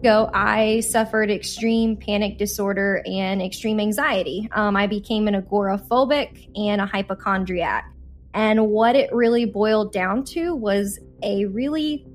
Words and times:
ago, 0.00 0.30
I 0.32 0.80
suffered 0.80 1.30
extreme 1.30 1.96
panic 1.96 2.38
disorder 2.38 3.02
and 3.06 3.42
extreme 3.42 3.78
anxiety. 3.78 4.48
Um, 4.52 4.74
I 4.74 4.86
became 4.86 5.28
an 5.28 5.40
agoraphobic 5.40 6.48
and 6.56 6.80
a 6.80 6.86
hypochondriac. 6.86 7.92
And 8.32 8.68
what 8.68 8.96
it 8.96 9.12
really 9.12 9.44
boiled 9.44 9.92
down 9.92 10.24
to 10.24 10.54
was 10.54 10.98
a 11.22 11.44
really 11.46 12.06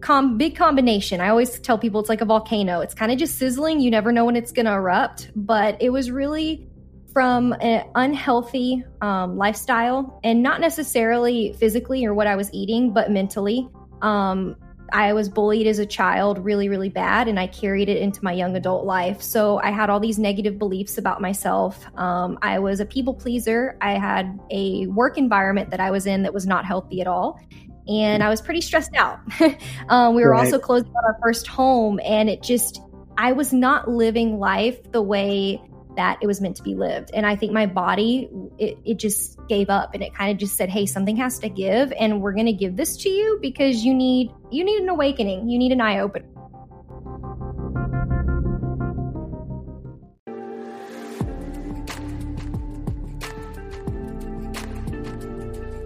com- 0.00 0.36
big 0.36 0.56
combination. 0.56 1.20
I 1.20 1.28
always 1.28 1.60
tell 1.60 1.78
people 1.78 2.00
it's 2.00 2.08
like 2.08 2.20
a 2.20 2.24
volcano. 2.24 2.80
It's 2.80 2.94
kind 2.94 3.12
of 3.12 3.18
just 3.18 3.38
sizzling. 3.38 3.80
You 3.80 3.90
never 3.90 4.10
know 4.10 4.24
when 4.24 4.34
it's 4.34 4.50
going 4.50 4.66
to 4.66 4.72
erupt. 4.72 5.30
But 5.36 5.80
it 5.80 5.90
was 5.90 6.10
really 6.10 6.66
from 7.12 7.52
an 7.60 7.84
unhealthy 7.94 8.82
um, 9.00 9.36
lifestyle 9.36 10.18
and 10.24 10.42
not 10.42 10.60
necessarily 10.60 11.52
physically 11.52 12.04
or 12.04 12.14
what 12.14 12.26
I 12.26 12.34
was 12.34 12.52
eating, 12.52 12.92
but 12.92 13.12
mentally. 13.12 13.68
Um, 14.02 14.56
I 14.92 15.12
was 15.12 15.28
bullied 15.28 15.66
as 15.66 15.78
a 15.78 15.86
child 15.86 16.44
really, 16.44 16.68
really 16.68 16.88
bad, 16.88 17.28
and 17.28 17.38
I 17.38 17.46
carried 17.46 17.88
it 17.88 17.98
into 17.98 18.22
my 18.22 18.32
young 18.32 18.56
adult 18.56 18.84
life. 18.84 19.22
So 19.22 19.60
I 19.62 19.70
had 19.70 19.90
all 19.90 20.00
these 20.00 20.18
negative 20.18 20.58
beliefs 20.58 20.98
about 20.98 21.20
myself. 21.20 21.84
Um, 21.96 22.38
I 22.42 22.58
was 22.58 22.80
a 22.80 22.84
people 22.84 23.14
pleaser. 23.14 23.76
I 23.80 23.92
had 23.92 24.38
a 24.50 24.86
work 24.86 25.18
environment 25.18 25.70
that 25.70 25.80
I 25.80 25.90
was 25.90 26.06
in 26.06 26.22
that 26.22 26.34
was 26.34 26.46
not 26.46 26.64
healthy 26.64 27.00
at 27.00 27.06
all. 27.06 27.40
And 27.86 28.22
I 28.22 28.28
was 28.28 28.42
pretty 28.42 28.60
stressed 28.60 28.94
out. 28.94 29.20
um, 29.88 30.14
we 30.14 30.22
were 30.22 30.30
right. 30.30 30.44
also 30.44 30.58
closing 30.58 30.88
on 30.88 31.04
our 31.04 31.18
first 31.22 31.46
home, 31.46 32.00
and 32.04 32.28
it 32.28 32.42
just, 32.42 32.82
I 33.16 33.32
was 33.32 33.52
not 33.52 33.88
living 33.88 34.38
life 34.38 34.92
the 34.92 35.02
way 35.02 35.60
that 35.98 36.16
it 36.22 36.28
was 36.28 36.40
meant 36.40 36.54
to 36.56 36.62
be 36.62 36.76
lived. 36.76 37.10
And 37.12 37.26
I 37.26 37.34
think 37.34 37.52
my 37.52 37.66
body, 37.66 38.30
it, 38.56 38.78
it 38.84 38.98
just 38.98 39.36
gave 39.48 39.68
up 39.68 39.94
and 39.94 40.02
it 40.02 40.14
kind 40.14 40.30
of 40.30 40.38
just 40.38 40.56
said, 40.56 40.70
Hey, 40.70 40.86
something 40.86 41.16
has 41.16 41.40
to 41.40 41.48
give. 41.48 41.92
And 41.98 42.22
we're 42.22 42.32
going 42.32 42.46
to 42.46 42.52
give 42.52 42.76
this 42.76 42.96
to 42.98 43.08
you 43.08 43.38
because 43.42 43.84
you 43.84 43.92
need, 43.92 44.30
you 44.52 44.64
need 44.64 44.80
an 44.80 44.88
awakening. 44.88 45.48
You 45.48 45.58
need 45.58 45.72
an 45.72 45.80
eye 45.80 45.98
opener. 45.98 46.24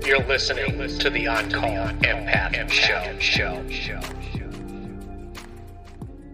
You're 0.04 0.26
listening 0.26 0.76
to 0.98 1.08
the 1.08 1.26
On 1.26 1.50
Call 1.50 1.88
Empath 2.02 2.70
Show. 2.70 3.18
Show. 3.18 3.66
Show. 3.70 4.41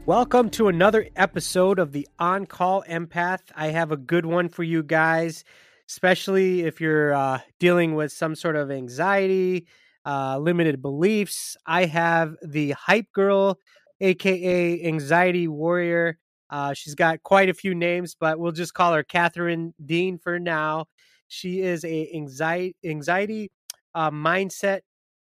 Welcome 0.09 0.49
to 0.53 0.69
another 0.69 1.07
episode 1.17 1.79
of 1.79 1.93
the 1.93 2.09
On 2.19 2.47
Call 2.47 2.83
Empath. 2.89 3.43
I 3.55 3.67
have 3.67 3.93
a 3.93 3.97
good 3.99 4.25
one 4.25 4.49
for 4.49 4.63
you 4.63 4.83
guys, 4.83 5.45
especially 5.87 6.63
if 6.63 6.81
you're 6.81 7.13
uh, 7.13 7.41
dealing 7.61 7.95
with 7.95 8.11
some 8.11 8.35
sort 8.35 8.57
of 8.57 8.71
anxiety, 8.71 9.67
uh, 10.07 10.39
limited 10.39 10.81
beliefs. 10.81 11.59
I 11.67 11.85
have 11.85 12.37
the 12.43 12.71
Hype 12.71 13.13
Girl, 13.13 13.59
aka 14.01 14.83
Anxiety 14.83 15.47
Warrior. 15.47 16.17
Uh, 16.49 16.73
she's 16.73 16.95
got 16.95 17.23
quite 17.23 17.51
a 17.51 17.55
few 17.55 17.75
names, 17.75 18.17
but 18.19 18.39
we'll 18.39 18.53
just 18.53 18.73
call 18.73 18.95
her 18.95 19.03
Catherine 19.03 19.75
Dean 19.85 20.17
for 20.17 20.39
now. 20.39 20.87
She 21.29 21.61
is 21.61 21.85
a 21.85 22.11
anxiety 22.15 22.75
anxiety 22.83 23.51
uh, 23.95 24.11
mindset 24.11 24.81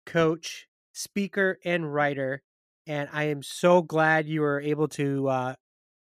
coach, 0.07 0.69
speaker, 0.95 1.59
and 1.67 1.93
writer 1.93 2.43
and 2.91 3.09
I 3.13 3.25
am 3.29 3.41
so 3.45 3.83
glad 3.83 4.27
you 4.27 4.41
were 4.41 4.61
able 4.61 4.89
to 4.89 5.29
uh, 5.29 5.55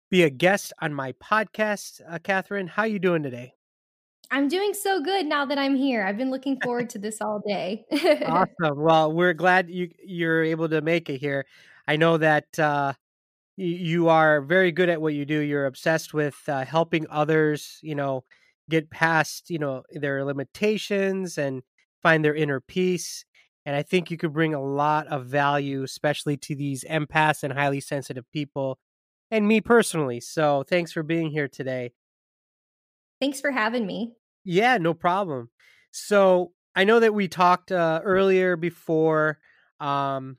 be 0.10 0.24
a 0.24 0.32
guest 0.32 0.74
on 0.82 0.96
my 0.96 1.12
podcast, 1.12 2.02
uh, 2.10 2.18
Catherine. 2.18 2.66
How 2.66 2.86
you 2.86 2.98
doing 2.98 3.22
today? 3.22 3.54
I'm 4.32 4.48
doing 4.48 4.74
so 4.74 5.00
good 5.00 5.28
now 5.28 5.46
that 5.46 5.60
I'm 5.60 5.76
here. 5.76 6.04
I've 6.04 6.18
been 6.18 6.32
looking 6.32 6.60
forward 6.64 6.90
to 6.92 6.98
this 6.98 7.22
all 7.22 7.40
day. 7.48 7.86
awesome. 8.26 8.82
Well, 8.82 9.14
we're 9.14 9.36
glad 9.36 9.70
you 9.70 9.92
you're 10.04 10.44
able 10.44 10.70
to 10.70 10.82
make 10.82 11.08
it 11.08 11.20
here. 11.20 11.46
I 11.88 11.98
know 11.98 12.18
that 12.18 12.58
uh, 12.58 12.94
you, 13.58 13.68
you 13.68 14.10
are 14.10 14.42
very 14.42 14.72
good 14.72 14.90
at 14.90 15.02
what 15.02 15.14
you 15.14 15.24
do. 15.24 15.40
You're 15.40 15.68
obsessed 15.68 16.16
with 16.16 16.38
uh, 16.48 16.66
helping 16.66 17.06
others. 17.12 17.78
You 17.84 17.94
know, 17.94 18.24
get 18.72 18.90
past 18.90 19.52
you 19.52 19.60
know 19.60 19.84
their 19.92 20.26
limitations 20.26 21.38
and 21.38 21.62
find 22.02 22.26
their 22.26 22.34
inner 22.34 22.60
peace. 22.60 23.24
And 23.66 23.76
I 23.76 23.84
think 23.84 24.10
you 24.10 24.18
could 24.18 24.34
bring 24.34 24.54
a 24.54 24.64
lot 24.64 25.08
of 25.08 25.26
value, 25.26 25.84
especially 25.84 26.38
to 26.38 26.56
these 26.56 26.84
empaths 26.84 27.44
and 27.44 27.54
highly 27.54 27.80
sensitive 27.80 28.26
people, 28.32 28.80
and 29.30 29.48
me 29.48 29.62
personally. 29.62 30.20
So 30.20 30.64
thanks 30.68 30.92
for 30.92 31.04
being 31.04 31.32
here 31.32 31.48
today. 31.48 31.94
Thanks 33.20 33.40
for 33.40 33.52
having 33.52 33.86
me. 33.86 34.14
Yeah, 34.44 34.78
no 34.78 34.94
problem. 34.94 35.52
So 35.92 36.54
I 36.76 36.86
know 36.86 37.00
that 37.00 37.14
we 37.14 37.28
talked 37.28 37.72
uh, 37.72 38.02
earlier 38.04 38.56
before, 38.56 39.38
um, 39.80 40.38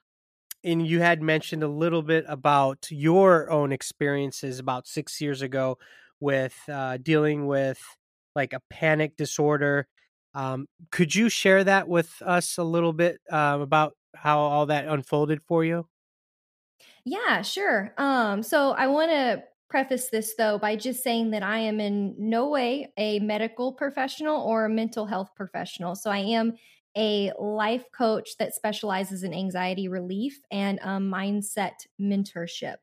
and 0.64 0.86
you 0.86 1.00
had 1.00 1.22
mentioned 1.22 1.62
a 1.62 1.68
little 1.68 2.02
bit 2.02 2.24
about 2.28 2.86
your 2.90 3.50
own 3.50 3.72
experiences 3.72 4.58
about 4.58 4.86
six 4.86 5.20
years 5.20 5.42
ago 5.42 5.78
with 6.20 6.56
uh, 6.68 6.98
dealing 7.02 7.46
with 7.46 7.80
like 8.34 8.52
a 8.52 8.62
panic 8.70 9.16
disorder 9.16 9.86
um, 10.34 10.66
could 10.90 11.14
you 11.14 11.28
share 11.28 11.64
that 11.64 11.88
with 11.88 12.22
us 12.24 12.58
a 12.58 12.64
little 12.64 12.92
bit 12.92 13.20
uh, 13.30 13.58
about 13.60 13.94
how 14.14 14.40
all 14.40 14.66
that 14.66 14.86
unfolded 14.86 15.42
for 15.42 15.64
you? 15.64 15.86
Yeah, 17.04 17.42
sure. 17.42 17.94
Um, 17.98 18.42
so 18.42 18.72
I 18.72 18.86
want 18.86 19.10
to 19.10 19.42
preface 19.68 20.08
this 20.10 20.34
though 20.36 20.58
by 20.58 20.76
just 20.76 21.02
saying 21.02 21.30
that 21.30 21.42
I 21.42 21.58
am 21.58 21.80
in 21.80 22.14
no 22.18 22.50
way 22.50 22.92
a 22.98 23.18
medical 23.20 23.72
professional 23.72 24.40
or 24.42 24.66
a 24.66 24.70
mental 24.70 25.06
health 25.06 25.30
professional. 25.34 25.94
So 25.94 26.10
I 26.10 26.18
am 26.18 26.54
a 26.96 27.32
life 27.38 27.86
coach 27.90 28.36
that 28.38 28.54
specializes 28.54 29.22
in 29.22 29.32
anxiety 29.32 29.88
relief 29.88 30.38
and 30.50 30.78
um, 30.82 31.10
mindset 31.10 31.86
mentorship. 32.00 32.76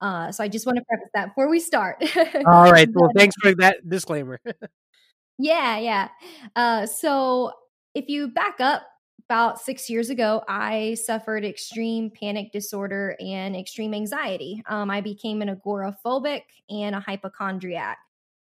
Uh, 0.00 0.30
so 0.30 0.44
I 0.44 0.48
just 0.48 0.66
want 0.66 0.78
to 0.78 0.84
preface 0.84 1.10
that 1.14 1.28
before 1.28 1.48
we 1.50 1.58
start. 1.58 2.02
All 2.46 2.70
right. 2.70 2.88
Well, 2.92 3.10
thanks 3.16 3.34
for 3.40 3.54
that 3.56 3.88
disclaimer. 3.88 4.40
Yeah, 5.38 5.78
yeah. 5.78 6.08
Uh, 6.54 6.86
so 6.86 7.52
if 7.94 8.08
you 8.08 8.28
back 8.28 8.60
up 8.60 8.86
about 9.28 9.60
six 9.60 9.90
years 9.90 10.08
ago, 10.10 10.42
I 10.48 10.94
suffered 10.94 11.44
extreme 11.44 12.10
panic 12.10 12.52
disorder 12.52 13.16
and 13.20 13.56
extreme 13.56 13.92
anxiety. 13.92 14.62
Um, 14.66 14.90
I 14.90 15.00
became 15.00 15.42
an 15.42 15.54
agoraphobic 15.54 16.42
and 16.70 16.94
a 16.94 17.00
hypochondriac. 17.00 17.98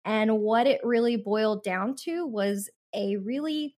And 0.06 0.40
what 0.40 0.68
it 0.68 0.82
really 0.84 1.16
boiled 1.16 1.64
down 1.64 1.96
to 2.04 2.28
was 2.28 2.70
a 2.94 3.16
really 3.18 3.76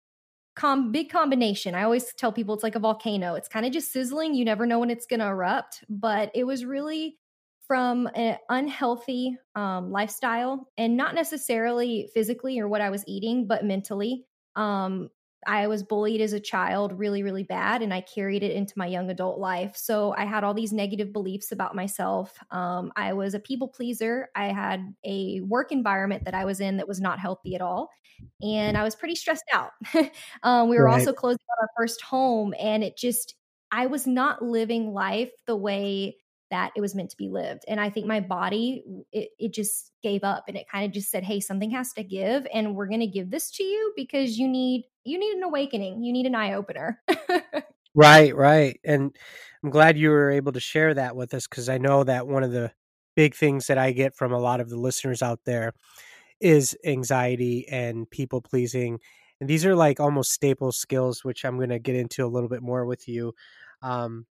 com- 0.56 0.92
big 0.92 1.10
combination. 1.10 1.74
I 1.74 1.84
always 1.84 2.12
tell 2.14 2.32
people 2.32 2.54
it's 2.54 2.64
like 2.64 2.76
a 2.76 2.80
volcano. 2.80 3.34
It's 3.34 3.48
kind 3.48 3.66
of 3.66 3.72
just 3.72 3.92
sizzling. 3.92 4.34
You 4.34 4.44
never 4.44 4.66
know 4.66 4.78
when 4.80 4.90
it's 4.90 5.06
going 5.06 5.20
to 5.20 5.26
erupt, 5.28 5.84
but 5.88 6.30
it 6.34 6.44
was 6.44 6.64
really 6.64 7.18
from 7.66 8.08
an 8.14 8.36
unhealthy 8.48 9.36
um, 9.54 9.90
lifestyle 9.90 10.68
and 10.76 10.96
not 10.96 11.14
necessarily 11.14 12.08
physically 12.12 12.58
or 12.58 12.68
what 12.68 12.80
I 12.80 12.90
was 12.90 13.04
eating, 13.06 13.46
but 13.46 13.64
mentally. 13.64 14.24
Um, 14.56 15.10
I 15.46 15.66
was 15.66 15.82
bullied 15.82 16.20
as 16.20 16.32
a 16.32 16.40
child 16.40 16.98
really, 16.98 17.22
really 17.22 17.42
bad, 17.42 17.82
and 17.82 17.92
I 17.92 18.00
carried 18.00 18.42
it 18.42 18.52
into 18.52 18.74
my 18.76 18.86
young 18.86 19.10
adult 19.10 19.38
life. 19.38 19.76
So 19.76 20.14
I 20.16 20.24
had 20.24 20.44
all 20.44 20.54
these 20.54 20.72
negative 20.72 21.12
beliefs 21.12 21.52
about 21.52 21.74
myself. 21.74 22.38
Um, 22.50 22.92
I 22.96 23.12
was 23.12 23.34
a 23.34 23.40
people 23.40 23.68
pleaser. 23.68 24.28
I 24.34 24.46
had 24.46 24.94
a 25.04 25.40
work 25.40 25.72
environment 25.72 26.24
that 26.24 26.34
I 26.34 26.44
was 26.44 26.60
in 26.60 26.78
that 26.78 26.88
was 26.88 27.00
not 27.00 27.18
healthy 27.18 27.54
at 27.54 27.60
all. 27.60 27.90
And 28.42 28.78
I 28.78 28.84
was 28.84 28.94
pretty 28.94 29.16
stressed 29.16 29.44
out. 29.52 29.72
um, 30.42 30.68
we 30.68 30.78
were 30.78 30.84
right. 30.84 30.98
also 31.00 31.12
closing 31.12 31.38
on 31.58 31.62
our 31.62 31.70
first 31.76 32.00
home, 32.02 32.54
and 32.58 32.82
it 32.82 32.96
just, 32.96 33.34
I 33.70 33.86
was 33.86 34.06
not 34.06 34.42
living 34.42 34.92
life 34.92 35.32
the 35.46 35.56
way 35.56 36.16
that 36.50 36.72
it 36.76 36.80
was 36.80 36.94
meant 36.94 37.10
to 37.10 37.16
be 37.16 37.28
lived. 37.28 37.64
And 37.66 37.80
I 37.80 37.90
think 37.90 38.06
my 38.06 38.20
body, 38.20 38.84
it, 39.12 39.30
it 39.38 39.54
just 39.54 39.92
gave 40.02 40.22
up 40.22 40.44
and 40.46 40.56
it 40.56 40.66
kind 40.70 40.84
of 40.84 40.92
just 40.92 41.10
said, 41.10 41.24
Hey, 41.24 41.40
something 41.40 41.70
has 41.70 41.92
to 41.94 42.04
give. 42.04 42.46
And 42.52 42.74
we're 42.74 42.86
going 42.86 43.00
to 43.00 43.06
give 43.06 43.30
this 43.30 43.50
to 43.52 43.62
you 43.62 43.92
because 43.96 44.38
you 44.38 44.48
need, 44.48 44.84
you 45.04 45.18
need 45.18 45.36
an 45.36 45.42
awakening. 45.42 46.02
You 46.02 46.12
need 46.12 46.26
an 46.26 46.34
eye 46.34 46.54
opener. 46.54 47.00
right. 47.94 48.34
Right. 48.34 48.78
And 48.84 49.16
I'm 49.62 49.70
glad 49.70 49.98
you 49.98 50.10
were 50.10 50.30
able 50.30 50.52
to 50.52 50.60
share 50.60 50.94
that 50.94 51.16
with 51.16 51.34
us 51.34 51.46
because 51.48 51.68
I 51.68 51.78
know 51.78 52.04
that 52.04 52.26
one 52.26 52.42
of 52.42 52.52
the 52.52 52.72
big 53.16 53.34
things 53.34 53.66
that 53.68 53.78
I 53.78 53.92
get 53.92 54.14
from 54.14 54.32
a 54.32 54.38
lot 54.38 54.60
of 54.60 54.68
the 54.68 54.78
listeners 54.78 55.22
out 55.22 55.40
there 55.46 55.72
is 56.40 56.76
anxiety 56.84 57.66
and 57.70 58.10
people 58.10 58.40
pleasing. 58.40 58.98
And 59.40 59.48
these 59.48 59.64
are 59.64 59.74
like 59.74 60.00
almost 60.00 60.32
staple 60.32 60.72
skills, 60.72 61.24
which 61.24 61.44
I'm 61.44 61.56
going 61.56 61.70
to 61.70 61.78
get 61.78 61.96
into 61.96 62.24
a 62.24 62.28
little 62.28 62.48
bit 62.48 62.62
more 62.62 62.84
with 62.84 63.08
you. 63.08 63.32
Um, 63.82 64.26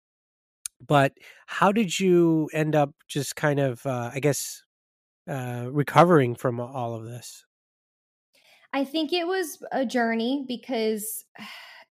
but 0.86 1.14
how 1.48 1.72
did 1.72 2.00
you 2.00 2.50
end 2.54 2.76
up 2.76 2.92
just 3.08 3.36
kind 3.36 3.60
of, 3.60 3.86
uh, 3.86 4.12
I 4.14 4.20
guess, 4.20 4.64
uh, 5.28 5.68
recovering 5.72 6.36
from 6.36 6.60
all 6.60 6.96
of 6.96 7.06
this? 7.06 7.46
I 8.74 8.84
think 8.86 9.14
it 9.14 9.28
was 9.28 9.64
a 9.72 9.86
journey 9.86 10.46
because 10.48 11.26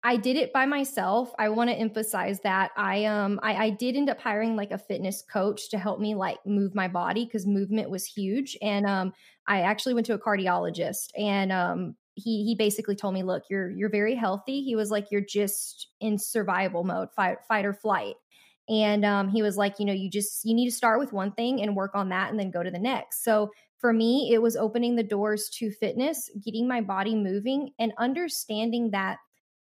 I 0.04 0.16
did 0.16 0.38
it 0.38 0.54
by 0.54 0.68
myself. 0.68 1.34
I 1.40 1.50
want 1.50 1.72
to 1.72 1.76
emphasize 1.76 2.40
that 2.42 2.72
I 2.78 3.06
um 3.06 3.40
I, 3.42 3.56
I 3.66 3.70
did 3.72 3.96
end 3.96 4.10
up 4.12 4.22
hiring 4.22 4.56
like 4.56 4.70
a 4.72 4.78
fitness 4.78 5.24
coach 5.24 5.70
to 5.72 5.80
help 5.80 6.00
me 6.00 6.14
like 6.14 6.38
move 6.46 6.76
my 6.76 6.88
body 6.88 7.26
because 7.26 7.48
movement 7.48 7.90
was 7.90 8.06
huge. 8.06 8.56
And 8.62 8.86
um 8.86 9.12
I 9.48 9.62
actually 9.62 9.96
went 9.96 10.06
to 10.06 10.14
a 10.14 10.20
cardiologist 10.20 11.10
and 11.18 11.52
um 11.52 11.98
he 12.14 12.46
he 12.46 12.56
basically 12.56 12.96
told 12.96 13.16
me, 13.16 13.24
look, 13.24 13.44
you're 13.50 13.72
you're 13.72 13.90
very 13.90 14.14
healthy. 14.16 14.62
He 14.62 14.76
was 14.76 14.92
like, 14.92 15.08
you're 15.12 15.20
just 15.20 15.90
in 16.00 16.20
survival 16.20 16.84
mode, 16.84 17.12
fight 17.16 17.40
fight 17.48 17.66
or 17.66 17.74
flight. 17.74 18.16
And 18.70 19.06
um, 19.06 19.30
he 19.30 19.42
was 19.42 19.58
like, 19.58 19.76
you 19.80 19.86
know, 19.86 19.94
you 19.94 20.10
just 20.10 20.44
you 20.44 20.54
need 20.54 20.70
to 20.70 20.76
start 20.76 21.00
with 21.00 21.14
one 21.14 21.32
thing 21.32 21.62
and 21.62 21.76
work 21.76 21.92
on 21.96 22.10
that, 22.10 22.30
and 22.30 22.40
then 22.40 22.52
go 22.52 22.64
to 22.64 22.72
the 22.72 22.80
next. 22.80 23.24
So 23.24 23.52
for 23.80 23.94
me, 23.94 24.32
it 24.34 24.42
was 24.42 24.56
opening 24.56 24.96
the 24.96 25.04
doors 25.04 25.50
to 25.60 25.72
fitness, 25.72 26.30
getting 26.44 26.68
my 26.68 26.82
body 26.82 27.16
moving, 27.16 27.72
and 27.80 27.94
understanding 27.98 28.92
that 28.92 29.18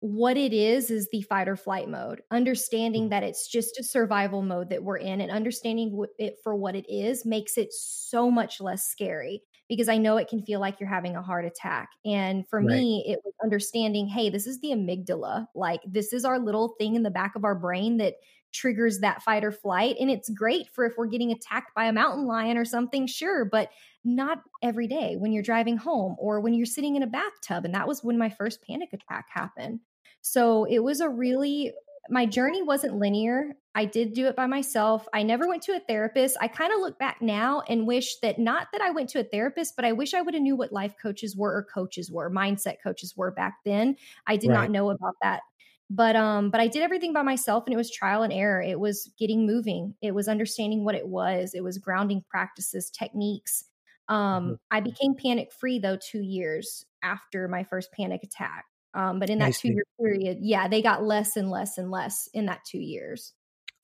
what 0.02 0.38
it 0.38 0.54
is 0.54 0.90
is 0.90 1.10
the 1.12 1.22
fight 1.24 1.50
or 1.50 1.58
flight 1.58 1.90
mode 1.90 2.22
understanding 2.32 3.08
mm. 3.08 3.10
that 3.10 3.24
it's 3.24 3.50
just 3.50 3.78
a 3.78 3.84
survival 3.84 4.42
mode 4.42 4.70
that 4.70 4.82
we're 4.82 4.98
in 4.98 5.20
and 5.20 5.30
understanding 5.30 6.06
it 6.18 6.36
for 6.42 6.56
what 6.56 6.74
it 6.74 6.86
is 6.88 7.26
makes 7.26 7.58
it 7.58 7.68
so 7.74 8.32
much 8.32 8.62
less 8.62 8.88
scary 8.88 9.42
because 9.68 9.90
i 9.90 9.98
know 9.98 10.16
it 10.16 10.30
can 10.30 10.42
feel 10.46 10.62
like 10.62 10.80
you're 10.80 10.88
having 10.88 11.18
a 11.18 11.22
heart 11.22 11.44
attack 11.44 11.90
and 12.06 12.48
for 12.48 12.60
right. 12.60 12.78
me 12.78 13.04
it 13.08 13.20
was 13.26 13.34
understanding 13.44 14.08
hey 14.08 14.30
this 14.30 14.48
is 14.48 14.62
the 14.62 14.70
amygdala 14.70 15.46
like 15.54 15.82
this 15.86 16.14
is 16.14 16.24
our 16.24 16.40
little 16.40 16.76
thing 16.80 16.96
in 16.96 17.04
the 17.04 17.12
back 17.12 17.36
of 17.36 17.44
our 17.44 17.56
brain 17.56 17.98
that 17.98 18.14
triggers 18.52 19.00
that 19.00 19.22
fight 19.22 19.44
or 19.44 19.52
flight 19.52 19.96
and 20.00 20.10
it's 20.10 20.30
great 20.30 20.68
for 20.74 20.86
if 20.86 20.94
we're 20.98 21.06
getting 21.06 21.32
attacked 21.32 21.74
by 21.76 21.86
a 21.86 21.94
mountain 21.94 22.26
lion 22.26 22.58
or 22.58 22.66
something 22.66 23.06
sure 23.06 23.46
but 23.46 23.70
not 24.04 24.42
every 24.64 24.88
day 24.88 25.16
when 25.18 25.32
you're 25.32 25.44
driving 25.44 25.78
home 25.78 26.16
or 26.18 26.40
when 26.40 26.54
you're 26.54 26.66
sitting 26.66 26.96
in 26.96 27.04
a 27.04 27.08
bathtub 27.08 27.66
and 27.66 27.74
that 27.74 27.88
was 27.88 28.04
when 28.04 28.18
my 28.18 28.30
first 28.30 28.62
panic 28.66 28.90
attack 28.94 29.28
happened 29.30 29.80
so 30.22 30.66
it 30.66 30.80
was 30.80 31.02
a 31.02 31.10
really, 31.10 31.74
my 32.10 32.26
journey 32.26 32.64
wasn't 32.64 32.98
linear. 32.98 33.56
I 33.76 33.86
did 33.86 34.14
do 34.14 34.28
it 34.28 34.36
by 34.36 34.48
myself. 34.48 35.08
I 35.14 35.24
never 35.24 35.48
went 35.48 35.62
to 35.64 35.76
a 35.76 35.80
therapist. 35.80 36.38
I 36.42 36.48
kind 36.48 36.74
of 36.74 36.80
look 36.80 36.98
back 36.98 37.22
now 37.22 37.62
and 37.70 37.88
wish 37.88 38.18
that 38.22 38.40
not 38.40 38.68
that 38.74 38.82
I 38.82 38.92
went 38.92 39.10
to 39.12 39.20
a 39.20 39.24
therapist, 39.24 39.76
but 39.76 39.86
I 39.86 39.94
wish 39.94 40.14
I 40.14 40.22
would 40.22 40.34
have 40.34 40.44
knew 40.44 40.56
what 40.56 40.74
life 40.74 40.96
coaches 41.02 41.36
were 41.36 41.56
or 41.56 41.64
coaches 41.64 42.12
were, 42.12 42.30
mindset 42.32 42.78
coaches 42.84 43.16
were 43.16 43.32
back 43.32 43.58
then. 43.64 43.96
I 44.28 44.38
did 44.38 44.50
right. 44.50 44.56
not 44.56 44.72
know 44.72 44.90
about 44.90 45.16
that. 45.22 45.42
But 45.90 46.16
um 46.16 46.52
but 46.52 46.62
I 46.62 46.68
did 46.68 46.84
everything 46.84 47.14
by 47.14 47.24
myself 47.24 47.64
and 47.66 47.74
it 47.74 47.78
was 47.78 47.92
trial 47.92 48.24
and 48.24 48.34
error. 48.34 48.62
It 48.62 48.80
was 48.80 49.12
getting 49.18 49.46
moving. 49.46 49.96
It 50.02 50.14
was 50.14 50.28
understanding 50.28 50.86
what 50.86 50.96
it 50.96 51.08
was. 51.08 51.54
It 51.54 51.64
was 51.64 51.78
grounding 51.78 52.24
practices, 52.30 52.90
techniques. 52.90 53.66
Um 54.08 54.18
mm-hmm. 54.18 54.54
I 54.72 54.80
became 54.82 55.16
panic 55.16 55.52
free 55.52 55.80
though 55.80 55.98
2 55.98 56.22
years 56.22 56.86
after 57.04 57.48
my 57.48 57.64
first 57.64 57.92
panic 57.92 58.22
attack. 58.24 58.66
Um, 58.94 59.20
but 59.20 59.30
in 59.30 59.40
that 59.40 59.54
two 59.54 59.70
year 59.70 59.84
period, 60.00 60.40
yeah, 60.42 60.68
they 60.68 60.82
got 60.82 61.04
less 61.04 61.36
and 61.36 61.50
less 61.50 61.78
and 61.78 61.92
less 61.92 62.28
in 62.34 62.48
that 62.48 62.62
two 62.66 62.80
years. 62.80 63.34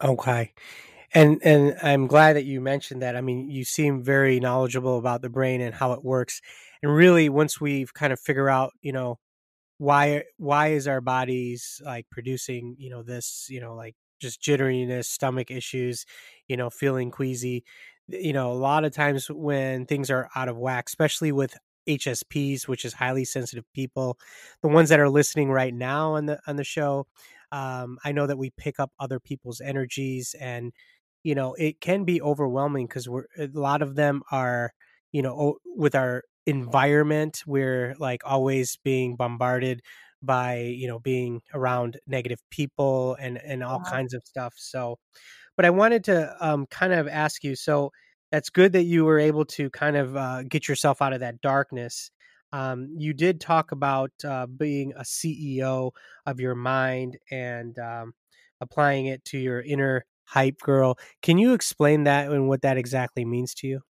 Okay. 0.03 0.53
And 1.13 1.39
and 1.43 1.77
I'm 1.81 2.07
glad 2.07 2.35
that 2.35 2.45
you 2.45 2.59
mentioned 2.59 3.01
that. 3.01 3.15
I 3.15 3.21
mean, 3.21 3.49
you 3.49 3.63
seem 3.63 4.03
very 4.03 4.39
knowledgeable 4.39 4.97
about 4.97 5.21
the 5.21 5.29
brain 5.29 5.61
and 5.61 5.73
how 5.73 5.93
it 5.93 6.03
works. 6.03 6.41
And 6.81 6.93
really 6.93 7.29
once 7.29 7.61
we've 7.61 7.93
kind 7.93 8.11
of 8.11 8.19
figure 8.19 8.49
out, 8.49 8.73
you 8.81 8.91
know, 8.91 9.19
why 9.77 10.23
why 10.37 10.67
is 10.69 10.87
our 10.87 11.01
bodies 11.01 11.81
like 11.85 12.07
producing, 12.09 12.75
you 12.79 12.89
know, 12.89 13.03
this, 13.03 13.47
you 13.49 13.59
know, 13.59 13.75
like 13.75 13.95
just 14.21 14.41
jitteriness, 14.41 15.05
stomach 15.05 15.51
issues, 15.51 16.05
you 16.47 16.57
know, 16.57 16.69
feeling 16.69 17.11
queasy. 17.11 17.63
You 18.07 18.33
know, 18.33 18.51
a 18.51 18.53
lot 18.53 18.85
of 18.85 18.93
times 18.93 19.27
when 19.29 19.85
things 19.85 20.09
are 20.11 20.29
out 20.35 20.47
of 20.49 20.57
whack, 20.57 20.85
especially 20.87 21.31
with 21.31 21.57
HSPs, 21.87 22.67
which 22.67 22.85
is 22.85 22.93
highly 22.93 23.25
sensitive 23.25 23.65
people, 23.73 24.17
the 24.61 24.67
ones 24.69 24.89
that 24.89 24.99
are 24.99 25.09
listening 25.09 25.49
right 25.51 25.73
now 25.73 26.13
on 26.15 26.25
the 26.27 26.39
on 26.47 26.55
the 26.55 26.63
show. 26.63 27.07
Um, 27.51 27.97
I 28.03 28.11
know 28.11 28.27
that 28.27 28.37
we 28.37 28.51
pick 28.57 28.79
up 28.79 28.91
other 28.99 29.19
people's 29.19 29.61
energies, 29.61 30.35
and 30.39 30.71
you 31.23 31.35
know 31.35 31.53
it 31.55 31.81
can 31.81 32.03
be 32.05 32.21
overwhelming 32.21 32.87
because 32.87 33.09
we're 33.09 33.25
a 33.37 33.47
lot 33.53 33.81
of 33.81 33.95
them 33.95 34.21
are 34.31 34.73
you 35.11 35.21
know 35.21 35.57
with 35.65 35.95
our 35.95 36.23
environment 36.45 37.41
we're 37.47 37.95
like 37.99 38.21
always 38.25 38.77
being 38.83 39.15
bombarded 39.15 39.81
by 40.21 40.59
you 40.59 40.87
know 40.87 40.99
being 40.99 41.41
around 41.53 41.97
negative 42.07 42.39
people 42.51 43.15
and 43.19 43.37
and 43.37 43.63
all 43.63 43.79
wow. 43.79 43.89
kinds 43.89 44.13
of 44.13 44.21
stuff 44.25 44.53
so 44.57 44.97
but 45.55 45.65
i 45.65 45.69
wanted 45.69 46.03
to 46.03 46.35
um 46.39 46.65
kind 46.67 46.93
of 46.93 47.07
ask 47.07 47.43
you 47.43 47.55
so 47.55 47.91
that's 48.31 48.49
good 48.49 48.73
that 48.73 48.83
you 48.83 49.05
were 49.05 49.19
able 49.19 49.45
to 49.45 49.69
kind 49.69 49.95
of 49.95 50.17
uh, 50.17 50.43
get 50.43 50.67
yourself 50.67 51.01
out 51.01 51.13
of 51.13 51.21
that 51.21 51.39
darkness. 51.39 52.11
Um, 52.51 52.89
you 52.97 53.13
did 53.13 53.39
talk 53.39 53.71
about 53.71 54.11
uh, 54.25 54.45
being 54.45 54.93
a 54.93 55.03
CEO 55.03 55.91
of 56.25 56.39
your 56.41 56.53
mind 56.53 57.17
and 57.31 57.77
um, 57.79 58.13
applying 58.59 59.05
it 59.05 59.23
to 59.25 59.37
your 59.37 59.61
inner 59.61 60.05
hype 60.25 60.59
girl. 60.59 60.97
Can 61.21 61.37
you 61.37 61.53
explain 61.53 62.03
that 62.05 62.29
and 62.29 62.49
what 62.49 62.63
that 62.63 62.77
exactly 62.77 63.23
means 63.23 63.53
to 63.55 63.67
you? 63.67 63.81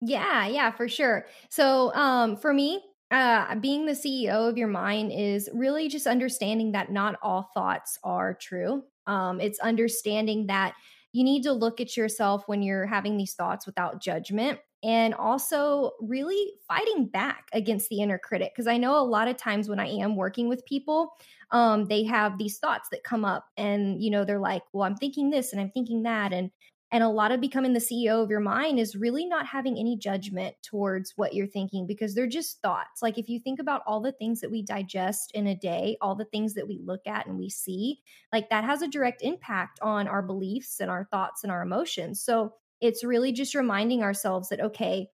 Yeah, 0.00 0.46
yeah, 0.46 0.70
for 0.70 0.88
sure. 0.88 1.26
So, 1.50 1.92
um, 1.94 2.36
for 2.36 2.52
me, 2.54 2.82
uh, 3.10 3.54
being 3.56 3.86
the 3.86 3.94
CEO 3.94 4.48
of 4.48 4.56
your 4.56 4.68
mind 4.68 5.12
is 5.12 5.48
really 5.52 5.88
just 5.88 6.06
understanding 6.06 6.72
that 6.72 6.90
not 6.92 7.16
all 7.22 7.50
thoughts 7.54 7.98
are 8.04 8.34
true. 8.34 8.84
Um, 9.06 9.40
it's 9.40 9.58
understanding 9.58 10.46
that 10.46 10.74
you 11.12 11.24
need 11.24 11.42
to 11.42 11.52
look 11.52 11.80
at 11.80 11.96
yourself 11.96 12.44
when 12.46 12.62
you're 12.62 12.86
having 12.86 13.16
these 13.16 13.34
thoughts 13.34 13.66
without 13.66 14.00
judgment 14.00 14.60
and 14.82 15.12
also 15.12 15.90
really 16.00 16.52
fighting 16.68 17.06
back 17.08 17.48
against 17.52 17.88
the 17.90 18.00
inner 18.00 18.16
critic 18.18 18.50
because 18.54 18.66
i 18.66 18.78
know 18.78 18.96
a 18.98 19.04
lot 19.04 19.28
of 19.28 19.36
times 19.36 19.68
when 19.68 19.78
i 19.80 19.86
am 19.86 20.16
working 20.16 20.48
with 20.48 20.64
people 20.64 21.10
um, 21.50 21.84
they 21.86 22.04
have 22.04 22.38
these 22.38 22.58
thoughts 22.58 22.88
that 22.90 23.02
come 23.04 23.22
up 23.24 23.44
and 23.58 24.00
you 24.02 24.10
know 24.10 24.24
they're 24.24 24.38
like 24.38 24.62
well 24.72 24.84
i'm 24.84 24.96
thinking 24.96 25.28
this 25.28 25.52
and 25.52 25.60
i'm 25.60 25.70
thinking 25.70 26.04
that 26.04 26.32
and 26.32 26.50
and 26.92 27.04
a 27.04 27.08
lot 27.08 27.30
of 27.30 27.40
becoming 27.40 27.72
the 27.72 27.78
CEO 27.78 28.22
of 28.22 28.30
your 28.30 28.40
mind 28.40 28.78
is 28.78 28.96
really 28.96 29.24
not 29.24 29.46
having 29.46 29.78
any 29.78 29.96
judgment 29.96 30.56
towards 30.62 31.12
what 31.16 31.34
you're 31.34 31.46
thinking 31.46 31.86
because 31.86 32.14
they're 32.14 32.26
just 32.26 32.60
thoughts. 32.60 33.00
Like 33.00 33.16
if 33.16 33.28
you 33.28 33.38
think 33.38 33.60
about 33.60 33.82
all 33.86 34.00
the 34.00 34.12
things 34.12 34.40
that 34.40 34.50
we 34.50 34.62
digest 34.62 35.30
in 35.34 35.46
a 35.46 35.54
day, 35.54 35.96
all 36.00 36.16
the 36.16 36.24
things 36.24 36.54
that 36.54 36.66
we 36.66 36.80
look 36.84 37.06
at 37.06 37.26
and 37.26 37.38
we 37.38 37.48
see, 37.48 38.00
like 38.32 38.50
that 38.50 38.64
has 38.64 38.82
a 38.82 38.88
direct 38.88 39.22
impact 39.22 39.78
on 39.82 40.08
our 40.08 40.22
beliefs 40.22 40.80
and 40.80 40.90
our 40.90 41.04
thoughts 41.04 41.44
and 41.44 41.52
our 41.52 41.62
emotions. 41.62 42.20
So 42.20 42.54
it's 42.80 43.04
really 43.04 43.32
just 43.32 43.54
reminding 43.54 44.02
ourselves 44.02 44.48
that, 44.48 44.60
okay, 44.60 45.10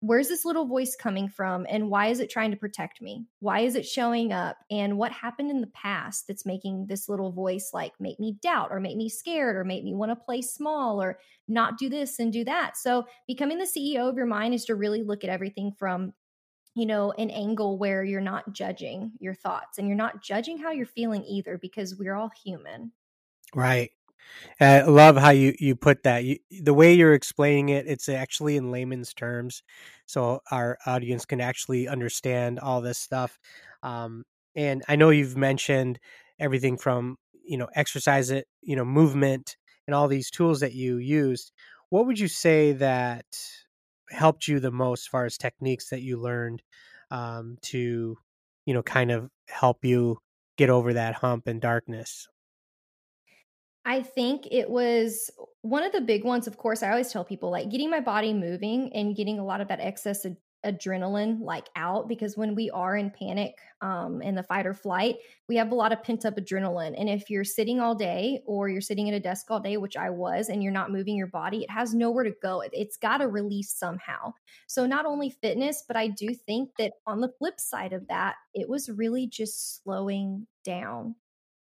where's 0.00 0.28
this 0.28 0.46
little 0.46 0.64
voice 0.64 0.96
coming 0.96 1.28
from 1.28 1.66
and 1.68 1.90
why 1.90 2.06
is 2.06 2.20
it 2.20 2.30
trying 2.30 2.50
to 2.50 2.56
protect 2.56 3.02
me? 3.02 3.26
Why 3.40 3.60
is 3.60 3.74
it 3.74 3.86
showing 3.86 4.32
up? 4.32 4.56
And 4.70 4.96
what 4.96 5.12
happened 5.12 5.50
in 5.50 5.60
the 5.60 5.66
past 5.68 6.26
that's 6.26 6.46
making 6.46 6.86
this 6.86 7.08
little 7.08 7.30
voice 7.30 7.70
like 7.74 7.92
make 8.00 8.18
me 8.18 8.38
doubt 8.42 8.68
or 8.70 8.80
make 8.80 8.96
me 8.96 9.10
scared 9.10 9.56
or 9.56 9.64
make 9.64 9.84
me 9.84 9.94
want 9.94 10.10
to 10.10 10.16
play 10.16 10.40
small 10.40 11.02
or 11.02 11.18
not 11.48 11.78
do 11.78 11.90
this 11.90 12.18
and 12.18 12.32
do 12.32 12.44
that? 12.44 12.78
So 12.78 13.06
becoming 13.26 13.58
the 13.58 13.64
ceo 13.64 14.08
of 14.08 14.16
your 14.16 14.26
mind 14.26 14.54
is 14.54 14.64
to 14.66 14.74
really 14.74 15.02
look 15.02 15.22
at 15.22 15.30
everything 15.30 15.72
from 15.78 16.14
you 16.74 16.86
know 16.86 17.12
an 17.12 17.30
angle 17.30 17.78
where 17.78 18.02
you're 18.02 18.20
not 18.20 18.52
judging 18.52 19.12
your 19.18 19.34
thoughts 19.34 19.76
and 19.76 19.86
you're 19.86 19.96
not 19.96 20.22
judging 20.22 20.56
how 20.56 20.70
you're 20.70 20.86
feeling 20.86 21.24
either 21.24 21.58
because 21.58 21.96
we're 21.96 22.14
all 22.14 22.30
human. 22.42 22.92
Right 23.54 23.90
I 24.60 24.82
love 24.82 25.16
how 25.16 25.30
you 25.30 25.54
you 25.58 25.76
put 25.76 26.02
that. 26.04 26.24
You, 26.24 26.38
the 26.50 26.74
way 26.74 26.94
you're 26.94 27.14
explaining 27.14 27.70
it, 27.70 27.86
it's 27.86 28.08
actually 28.08 28.56
in 28.56 28.70
layman's 28.70 29.14
terms, 29.14 29.62
so 30.06 30.40
our 30.50 30.78
audience 30.86 31.24
can 31.24 31.40
actually 31.40 31.88
understand 31.88 32.58
all 32.60 32.80
this 32.80 32.98
stuff. 32.98 33.38
Um, 33.82 34.24
and 34.54 34.82
I 34.88 34.96
know 34.96 35.10
you've 35.10 35.36
mentioned 35.36 35.98
everything 36.38 36.76
from 36.78 37.16
you 37.44 37.56
know 37.56 37.68
exercise 37.74 38.30
it, 38.30 38.46
you 38.62 38.76
know 38.76 38.84
movement, 38.84 39.56
and 39.86 39.94
all 39.94 40.08
these 40.08 40.30
tools 40.30 40.60
that 40.60 40.74
you 40.74 40.98
used. 40.98 41.52
What 41.90 42.06
would 42.06 42.18
you 42.18 42.28
say 42.28 42.72
that 42.72 43.24
helped 44.10 44.48
you 44.48 44.60
the 44.60 44.70
most, 44.72 45.02
as 45.02 45.06
far 45.08 45.24
as 45.24 45.38
techniques 45.38 45.90
that 45.90 46.02
you 46.02 46.18
learned 46.18 46.62
um, 47.10 47.56
to 47.62 48.16
you 48.66 48.74
know 48.74 48.82
kind 48.82 49.10
of 49.10 49.30
help 49.48 49.84
you 49.84 50.18
get 50.56 50.70
over 50.70 50.94
that 50.94 51.14
hump 51.14 51.46
and 51.46 51.60
darkness? 51.60 52.28
I 53.84 54.02
think 54.02 54.46
it 54.50 54.68
was 54.68 55.30
one 55.62 55.82
of 55.82 55.92
the 55.92 56.00
big 56.00 56.24
ones. 56.24 56.46
Of 56.46 56.58
course, 56.58 56.82
I 56.82 56.90
always 56.90 57.10
tell 57.10 57.24
people 57.24 57.50
like 57.50 57.70
getting 57.70 57.90
my 57.90 58.00
body 58.00 58.34
moving 58.34 58.92
and 58.94 59.16
getting 59.16 59.38
a 59.38 59.44
lot 59.44 59.60
of 59.60 59.68
that 59.68 59.80
excess 59.80 60.26
ad- 60.26 60.36
adrenaline 60.64 61.40
like 61.40 61.68
out 61.74 62.06
because 62.06 62.36
when 62.36 62.54
we 62.54 62.68
are 62.68 62.94
in 62.94 63.10
panic 63.10 63.54
um 63.80 64.20
in 64.20 64.34
the 64.34 64.42
fight 64.42 64.66
or 64.66 64.74
flight 64.74 65.16
we 65.48 65.56
have 65.56 65.72
a 65.72 65.74
lot 65.74 65.90
of 65.90 66.02
pent 66.02 66.26
up 66.26 66.36
adrenaline 66.36 66.94
and 66.98 67.08
if 67.08 67.30
you're 67.30 67.44
sitting 67.44 67.80
all 67.80 67.94
day 67.94 68.42
or 68.44 68.68
you're 68.68 68.82
sitting 68.82 69.08
at 69.08 69.14
a 69.14 69.20
desk 69.20 69.46
all 69.50 69.58
day 69.58 69.78
which 69.78 69.96
i 69.96 70.10
was 70.10 70.50
and 70.50 70.62
you're 70.62 70.70
not 70.70 70.92
moving 70.92 71.16
your 71.16 71.28
body 71.28 71.62
it 71.62 71.70
has 71.70 71.94
nowhere 71.94 72.24
to 72.24 72.34
go 72.42 72.60
it, 72.60 72.70
it's 72.74 72.98
got 72.98 73.18
to 73.18 73.26
release 73.26 73.72
somehow 73.72 74.30
so 74.66 74.84
not 74.84 75.06
only 75.06 75.30
fitness 75.30 75.82
but 75.88 75.96
i 75.96 76.06
do 76.06 76.34
think 76.34 76.68
that 76.76 76.92
on 77.06 77.22
the 77.22 77.32
flip 77.38 77.58
side 77.58 77.94
of 77.94 78.06
that 78.08 78.34
it 78.52 78.68
was 78.68 78.90
really 78.90 79.26
just 79.26 79.82
slowing 79.82 80.46
down 80.62 81.14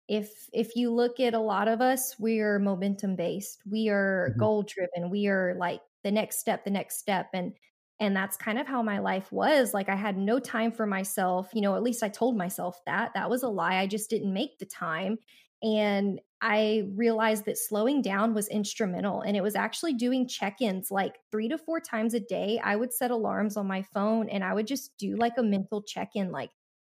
if 0.08 0.29
if 0.51 0.75
you 0.75 0.91
look 0.91 1.20
at 1.20 1.34
a 1.34 1.39
lot 1.39 1.67
of 1.67 1.81
us 1.81 2.15
we 2.20 2.39
are 2.39 2.60
momentum 2.60 3.15
based 3.15 3.62
we 3.70 3.89
are 3.89 4.29
mm-hmm. 4.29 4.39
goal 4.39 4.63
driven 4.63 5.10
we 5.10 5.27
are 5.27 5.55
like 5.58 5.81
the 6.03 6.12
next 6.12 6.39
step 6.39 6.63
the 6.63 6.72
next 6.72 6.98
step 6.98 7.27
and 7.34 7.53
and 8.00 8.15
that's 8.15 8.36
kind 8.36 8.58
of 8.58 8.65
how 8.65 8.81
my 8.81 9.00
life 9.00 9.31
was 9.31 9.74
like 9.74 9.89
i 9.89 9.96
had 9.96 10.17
no 10.17 10.39
time 10.39 10.72
for 10.72 10.86
myself 10.86 11.50
you 11.53 11.62
know 11.62 11.75
at 11.75 11.84
least 11.84 12.03
i 12.03 12.10
told 12.10 12.36
myself 12.36 12.79
that 12.86 13.12
that 13.13 13.29
was 13.29 13.43
a 13.43 13.48
lie 13.48 13.77
i 13.77 13.88
just 13.88 14.10
didn't 14.10 14.34
make 14.34 14.58
the 14.60 14.65
time 14.65 15.17
and 15.62 16.20
i 16.41 16.84
realized 16.96 17.46
that 17.46 17.58
slowing 17.58 18.01
down 18.01 18.34
was 18.34 18.48
instrumental 18.48 19.22
and 19.22 19.38
it 19.38 19.43
was 19.43 19.55
actually 19.55 19.93
doing 19.93 20.27
check-ins 20.27 20.89
like 20.89 21.20
3 21.31 21.50
to 21.50 21.58
4 21.58 21.79
times 21.79 22.15
a 22.15 22.20
day 22.20 22.60
i 22.63 22.75
would 22.75 22.91
set 22.91 23.12
alarms 23.12 23.55
on 23.55 23.67
my 23.67 23.84
phone 23.93 24.27
and 24.29 24.43
i 24.43 24.53
would 24.53 24.67
just 24.67 24.98
do 24.98 25.15
like 25.15 25.38
a 25.38 25.43
mental 25.43 25.84
check-in 25.84 26.31
like 26.31 26.50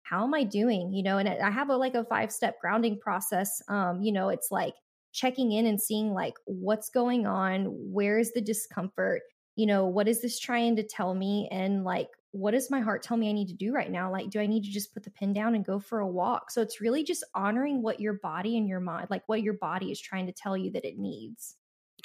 how 0.09 0.25
am 0.25 0.35
I 0.35 0.45
doing? 0.45 0.93
You 0.93 1.03
know, 1.03 1.19
and 1.19 1.29
I 1.29 1.51
have 1.51 1.71
a 1.71 1.77
like 1.77 1.95
a 1.95 2.05
five 2.05 2.33
step 2.33 2.61
grounding 2.61 2.99
process. 2.99 3.63
Um, 3.69 4.01
you 4.03 4.13
know, 4.13 4.29
it's 4.29 4.51
like 4.51 4.75
checking 5.13 5.53
in 5.53 5.67
and 5.67 5.81
seeing 5.81 6.13
like 6.13 6.35
what's 6.45 6.91
going 6.91 7.27
on, 7.27 7.67
where 7.69 8.19
is 8.19 8.33
the 8.33 8.41
discomfort, 8.41 9.23
you 9.57 9.67
know, 9.67 9.87
what 9.87 10.09
is 10.09 10.23
this 10.23 10.39
trying 10.39 10.77
to 10.77 10.83
tell 10.83 11.15
me? 11.15 11.49
And 11.51 11.85
like, 11.85 12.09
what 12.33 12.53
does 12.53 12.71
my 12.71 12.81
heart 12.81 13.03
tell 13.03 13.17
me 13.17 13.29
I 13.29 13.33
need 13.33 13.49
to 13.49 13.55
do 13.55 13.73
right 13.73 13.91
now? 13.91 14.13
Like, 14.13 14.31
do 14.31 14.39
I 14.39 14.47
need 14.47 14.63
to 14.65 14.71
just 14.71 14.93
put 14.95 15.03
the 15.03 15.11
pen 15.11 15.33
down 15.33 15.55
and 15.55 15.65
go 15.65 15.81
for 15.81 16.01
a 16.01 16.07
walk? 16.07 16.51
So 16.51 16.63
it's 16.63 16.81
really 16.81 17.03
just 17.03 17.25
honoring 17.35 17.83
what 17.83 18.01
your 18.01 18.15
body 18.15 18.57
and 18.59 18.69
your 18.69 18.81
mind, 18.81 19.09
like 19.11 19.23
what 19.27 19.43
your 19.43 19.55
body 19.55 19.91
is 19.91 20.01
trying 20.01 20.27
to 20.27 20.33
tell 20.33 20.57
you 20.57 20.71
that 20.73 20.85
it 20.85 20.99
needs. 20.99 21.57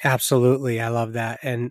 Absolutely. 0.02 0.80
I 0.80 0.88
love 0.88 1.12
that. 1.12 1.40
And, 1.42 1.70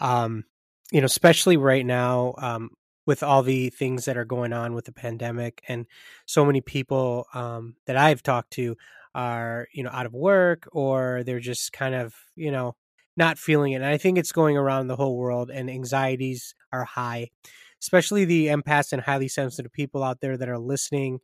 um, 0.00 0.44
you 0.92 1.00
know, 1.00 1.06
especially 1.06 1.56
right 1.56 1.84
now, 1.84 2.34
um, 2.38 2.70
with 3.06 3.22
all 3.22 3.42
the 3.42 3.70
things 3.70 4.04
that 4.04 4.16
are 4.16 4.24
going 4.24 4.52
on 4.52 4.74
with 4.74 4.86
the 4.86 4.92
pandemic 4.92 5.62
and 5.68 5.86
so 6.26 6.44
many 6.44 6.60
people 6.60 7.26
um, 7.34 7.76
that 7.86 7.96
I've 7.96 8.22
talked 8.22 8.52
to 8.52 8.76
are, 9.14 9.68
you 9.72 9.82
know, 9.82 9.90
out 9.92 10.06
of 10.06 10.14
work 10.14 10.68
or 10.72 11.22
they're 11.24 11.40
just 11.40 11.72
kind 11.72 11.94
of, 11.94 12.14
you 12.34 12.50
know, 12.50 12.76
not 13.16 13.38
feeling 13.38 13.72
it. 13.72 13.76
And 13.76 13.86
I 13.86 13.98
think 13.98 14.18
it's 14.18 14.32
going 14.32 14.56
around 14.56 14.88
the 14.88 14.96
whole 14.96 15.16
world 15.16 15.50
and 15.50 15.70
anxieties 15.70 16.54
are 16.72 16.84
high, 16.84 17.30
especially 17.80 18.24
the 18.24 18.48
empaths 18.48 18.92
and 18.92 19.02
highly 19.02 19.28
sensitive 19.28 19.72
people 19.72 20.02
out 20.02 20.20
there 20.20 20.36
that 20.36 20.48
are 20.48 20.58
listening. 20.58 21.20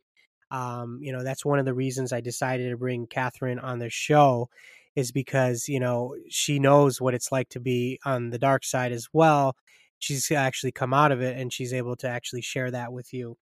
Um, 0.51 0.99
you 1.01 1.11
know, 1.11 1.23
that's 1.23 1.45
one 1.45 1.59
of 1.59 1.65
the 1.65 1.73
reasons 1.73 2.13
I 2.13 2.21
decided 2.21 2.69
to 2.69 2.77
bring 2.77 3.07
Catherine 3.07 3.59
on 3.59 3.79
the 3.79 3.89
show 3.89 4.49
is 4.95 5.11
because, 5.11 5.67
you 5.67 5.79
know, 5.79 6.15
she 6.29 6.59
knows 6.59 6.99
what 6.99 7.13
it's 7.13 7.31
like 7.31 7.49
to 7.49 7.59
be 7.59 7.99
on 8.05 8.29
the 8.29 8.39
dark 8.39 8.63
side 8.63 8.91
as 8.91 9.07
well 9.13 9.55
she's 10.01 10.31
actually 10.31 10.71
come 10.73 10.93
out 10.93 11.11
of 11.11 11.21
it 11.21 11.37
and 11.37 11.53
she's 11.53 11.73
able 11.73 11.95
to 11.97 12.09
actually 12.09 12.41
share 12.41 12.71
that 12.71 12.93
with 12.93 13.13
you. 13.13 13.37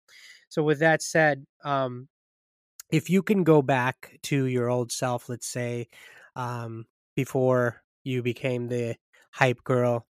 So 0.48 0.62
with 0.62 0.80
that 0.80 1.02
said, 1.02 1.46
um, 1.64 2.08
if 2.90 3.10
you 3.10 3.22
can 3.22 3.44
go 3.44 3.62
back 3.62 4.18
to 4.24 4.46
your 4.46 4.68
old 4.68 4.92
self, 4.92 5.28
let's 5.28 5.46
say, 5.46 5.88
um, 6.36 6.86
before 7.16 7.82
you 8.04 8.22
became 8.22 8.68
the 8.68 8.96
hype 9.32 9.62
girl, 9.64 10.06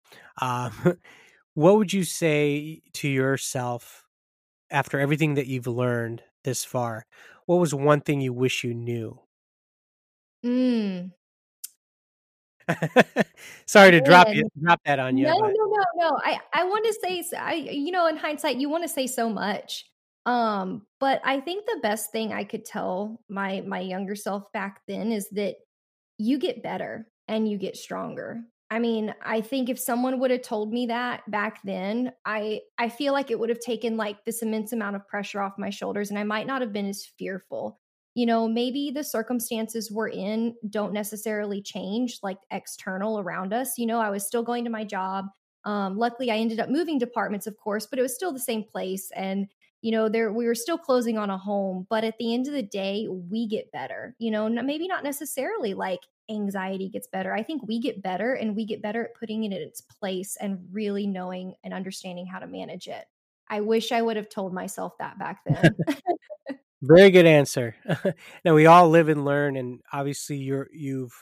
um, 0.41 0.99
what 1.53 1.77
would 1.77 1.93
you 1.93 2.03
say 2.03 2.81
to 2.93 3.09
yourself 3.09 4.05
after 4.71 4.99
everything 4.99 5.35
that 5.35 5.47
you've 5.47 5.67
learned 5.67 6.23
this 6.43 6.65
far? 6.65 7.05
What 7.45 7.57
was 7.57 7.73
one 7.73 8.01
thing 8.01 8.21
you 8.21 8.33
wish 8.33 8.63
you 8.63 8.73
knew? 8.73 9.19
Mm, 10.43 11.11
Sorry 13.65 13.91
to 13.91 14.01
drop 14.01 14.33
you 14.33 14.47
drop 14.61 14.79
that 14.85 14.99
on 14.99 15.17
you. 15.17 15.25
No, 15.25 15.39
but. 15.39 15.53
no, 15.55 15.65
no, 15.65 15.83
no. 15.95 16.19
I 16.23 16.39
I 16.53 16.63
want 16.63 16.85
to 16.85 16.93
say 17.01 17.23
I 17.37 17.53
you 17.53 17.91
know 17.91 18.07
in 18.07 18.17
hindsight 18.17 18.57
you 18.57 18.69
want 18.69 18.83
to 18.83 18.89
say 18.89 19.07
so 19.07 19.29
much. 19.29 19.85
Um 20.25 20.85
but 20.99 21.21
I 21.23 21.39
think 21.39 21.65
the 21.65 21.79
best 21.81 22.11
thing 22.11 22.33
I 22.33 22.43
could 22.43 22.65
tell 22.65 23.19
my 23.29 23.61
my 23.61 23.79
younger 23.79 24.15
self 24.15 24.51
back 24.51 24.81
then 24.87 25.11
is 25.11 25.29
that 25.31 25.55
you 26.17 26.39
get 26.39 26.63
better 26.63 27.07
and 27.27 27.49
you 27.49 27.57
get 27.57 27.75
stronger. 27.75 28.41
I 28.71 28.79
mean, 28.79 29.13
I 29.23 29.41
think 29.41 29.69
if 29.69 29.79
someone 29.79 30.19
would 30.19 30.31
have 30.31 30.41
told 30.41 30.73
me 30.73 30.87
that 30.87 31.29
back 31.29 31.59
then, 31.63 32.11
I 32.25 32.61
I 32.79 32.89
feel 32.89 33.13
like 33.13 33.29
it 33.29 33.39
would 33.39 33.49
have 33.49 33.59
taken 33.59 33.95
like 33.95 34.25
this 34.25 34.41
immense 34.41 34.73
amount 34.73 34.95
of 34.95 35.07
pressure 35.07 35.41
off 35.41 35.53
my 35.59 35.69
shoulders 35.69 36.09
and 36.09 36.17
I 36.17 36.23
might 36.23 36.47
not 36.47 36.61
have 36.61 36.73
been 36.73 36.89
as 36.89 37.05
fearful 37.17 37.79
you 38.15 38.25
know, 38.25 38.47
maybe 38.47 38.91
the 38.91 39.03
circumstances 39.03 39.91
we're 39.91 40.07
in 40.07 40.55
don't 40.69 40.93
necessarily 40.93 41.61
change 41.61 42.19
like 42.23 42.37
external 42.49 43.19
around 43.19 43.53
us. 43.53 43.77
You 43.77 43.85
know, 43.85 43.99
I 43.99 44.09
was 44.09 44.25
still 44.25 44.41
going 44.41 44.63
to 44.63 44.69
my 44.69 44.85
job. 44.85 45.25
Um, 45.65 45.97
luckily, 45.97 46.31
I 46.31 46.37
ended 46.37 46.61
up 46.61 46.69
moving 46.69 46.97
departments, 46.97 47.45
of 47.45 47.57
course, 47.57 47.85
but 47.85 47.99
it 47.99 48.01
was 48.01 48.15
still 48.15 48.31
the 48.31 48.39
same 48.39 48.63
place. 48.63 49.11
And, 49.15 49.47
you 49.81 49.91
know, 49.91 50.07
there 50.07 50.31
we 50.31 50.47
were 50.47 50.55
still 50.55 50.77
closing 50.77 51.17
on 51.17 51.29
a 51.29 51.37
home. 51.37 51.87
But 51.89 52.05
at 52.05 52.17
the 52.17 52.33
end 52.33 52.47
of 52.47 52.53
the 52.53 52.63
day, 52.63 53.05
we 53.09 53.47
get 53.47 53.71
better. 53.73 54.15
You 54.17 54.31
know, 54.31 54.47
maybe 54.47 54.87
not 54.87 55.03
necessarily 55.03 55.73
like 55.73 55.99
anxiety 56.29 56.87
gets 56.87 57.07
better. 57.07 57.33
I 57.33 57.43
think 57.43 57.67
we 57.67 57.79
get 57.79 58.01
better 58.01 58.33
and 58.33 58.55
we 58.55 58.65
get 58.65 58.81
better 58.81 59.03
at 59.03 59.15
putting 59.15 59.43
it 59.43 59.51
in 59.51 59.61
its 59.61 59.81
place 59.81 60.37
and 60.39 60.59
really 60.71 61.05
knowing 61.05 61.53
and 61.65 61.73
understanding 61.73 62.25
how 62.25 62.39
to 62.39 62.47
manage 62.47 62.87
it. 62.87 63.05
I 63.49 63.59
wish 63.59 63.91
I 63.91 64.01
would 64.01 64.15
have 64.15 64.29
told 64.29 64.53
myself 64.53 64.93
that 64.99 65.19
back 65.19 65.41
then. 65.45 65.75
Very 66.87 67.09
good 67.09 67.25
answer. 67.25 67.75
now 68.45 68.53
we 68.53 68.65
all 68.65 68.89
live 68.89 69.09
and 69.09 69.25
learn, 69.25 69.55
and 69.55 69.81
obviously 69.93 70.37
you're 70.37 70.67
you've 70.73 71.13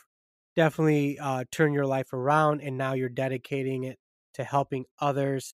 definitely 0.56 1.20
uh, 1.20 1.46
turned 1.52 1.74
your 1.76 1.86
life 1.86 2.12
around, 2.14 2.62
and 2.62 2.78
now 2.78 2.94
you're 2.94 3.10
dedicating 3.10 3.84
it 3.84 4.00
to 4.36 4.44
helping 4.44 4.86
others. 5.00 5.54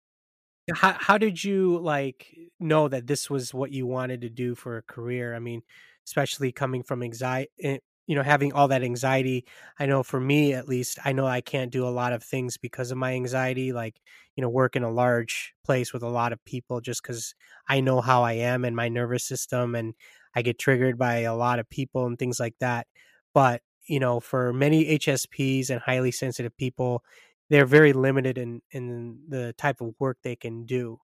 How 0.76 0.94
how 1.00 1.18
did 1.20 1.44
you 1.44 1.80
like 1.80 2.28
know 2.60 2.88
that 2.90 3.08
this 3.08 3.30
was 3.30 3.54
what 3.54 3.72
you 3.72 3.88
wanted 3.88 4.22
to 4.22 4.30
do 4.30 4.56
for 4.56 4.78
a 4.78 4.84
career? 4.84 5.36
I 5.36 5.40
mean, 5.40 5.64
especially 6.08 6.52
coming 6.52 6.84
from 6.84 7.04
anxiety, 7.04 7.52
eh, 7.64 7.78
you 8.08 8.16
know 8.16 8.24
having 8.24 8.54
all 8.54 8.68
that 8.70 8.84
anxiety. 8.84 9.46
I 9.80 9.86
know 9.86 10.04
for 10.04 10.20
me 10.20 10.54
at 10.54 10.68
least 10.68 11.00
i 11.06 11.12
know 11.12 11.26
i 11.28 11.42
can't 11.42 11.72
do 11.72 11.88
a 11.88 11.90
lot 11.90 12.14
of 12.14 12.24
things 12.24 12.58
because 12.58 12.92
of 12.92 12.98
my 12.98 13.14
anxiety 13.14 13.74
like 13.74 14.02
you 14.36 14.42
know 14.42 14.50
work 14.50 14.76
in 14.76 14.84
a 14.84 14.92
large 14.92 15.54
place 15.66 15.94
with 15.94 16.04
a 16.04 16.08
lot 16.10 16.34
of 16.34 16.44
people 16.46 16.82
just 16.82 17.02
because 17.04 17.34
i 17.68 17.80
know 17.82 18.02
how 18.02 18.24
i 18.24 18.34
am 18.34 18.66
and 18.66 18.76
my 18.76 18.90
nervous 18.90 19.26
system 19.26 19.76
and 19.76 19.94
i 20.36 20.42
get 20.42 20.60
triggered 20.60 20.98
by 20.98 21.20
a 21.20 21.36
lot 21.36 21.60
of 21.60 21.70
people 21.70 22.06
and 22.06 22.18
things 22.20 22.40
like 22.40 22.56
that. 22.60 22.88
But 23.34 23.62
you 23.88 24.00
know 24.00 24.20
for 24.20 24.52
many 24.54 24.86
hsps 24.98 25.70
and 25.70 25.80
highly 25.82 26.12
sensitive 26.12 26.56
people 26.58 27.04
they're 27.50 27.66
very 27.68 27.94
limited 27.94 28.38
in 28.38 28.62
in 28.72 29.20
the 29.30 29.54
type 29.58 29.80
of 29.82 29.94
work 30.00 30.18
they 30.24 30.36
can 30.36 30.66
do. 30.66 31.00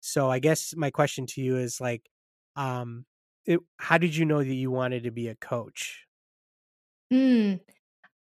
So 0.00 0.30
i 0.30 0.38
guess 0.40 0.74
my 0.76 0.90
question 0.90 1.26
to 1.28 1.40
you 1.42 1.56
is 1.58 1.80
like 1.80 2.08
um 2.56 3.06
it, 3.46 3.60
how 3.78 3.98
did 3.98 4.14
you 4.16 4.24
know 4.26 4.38
that 4.38 4.54
you 4.54 4.70
wanted 4.70 5.04
to 5.04 5.10
be 5.10 5.28
a 5.28 5.34
coach 5.36 6.06
Mm, 7.12 7.60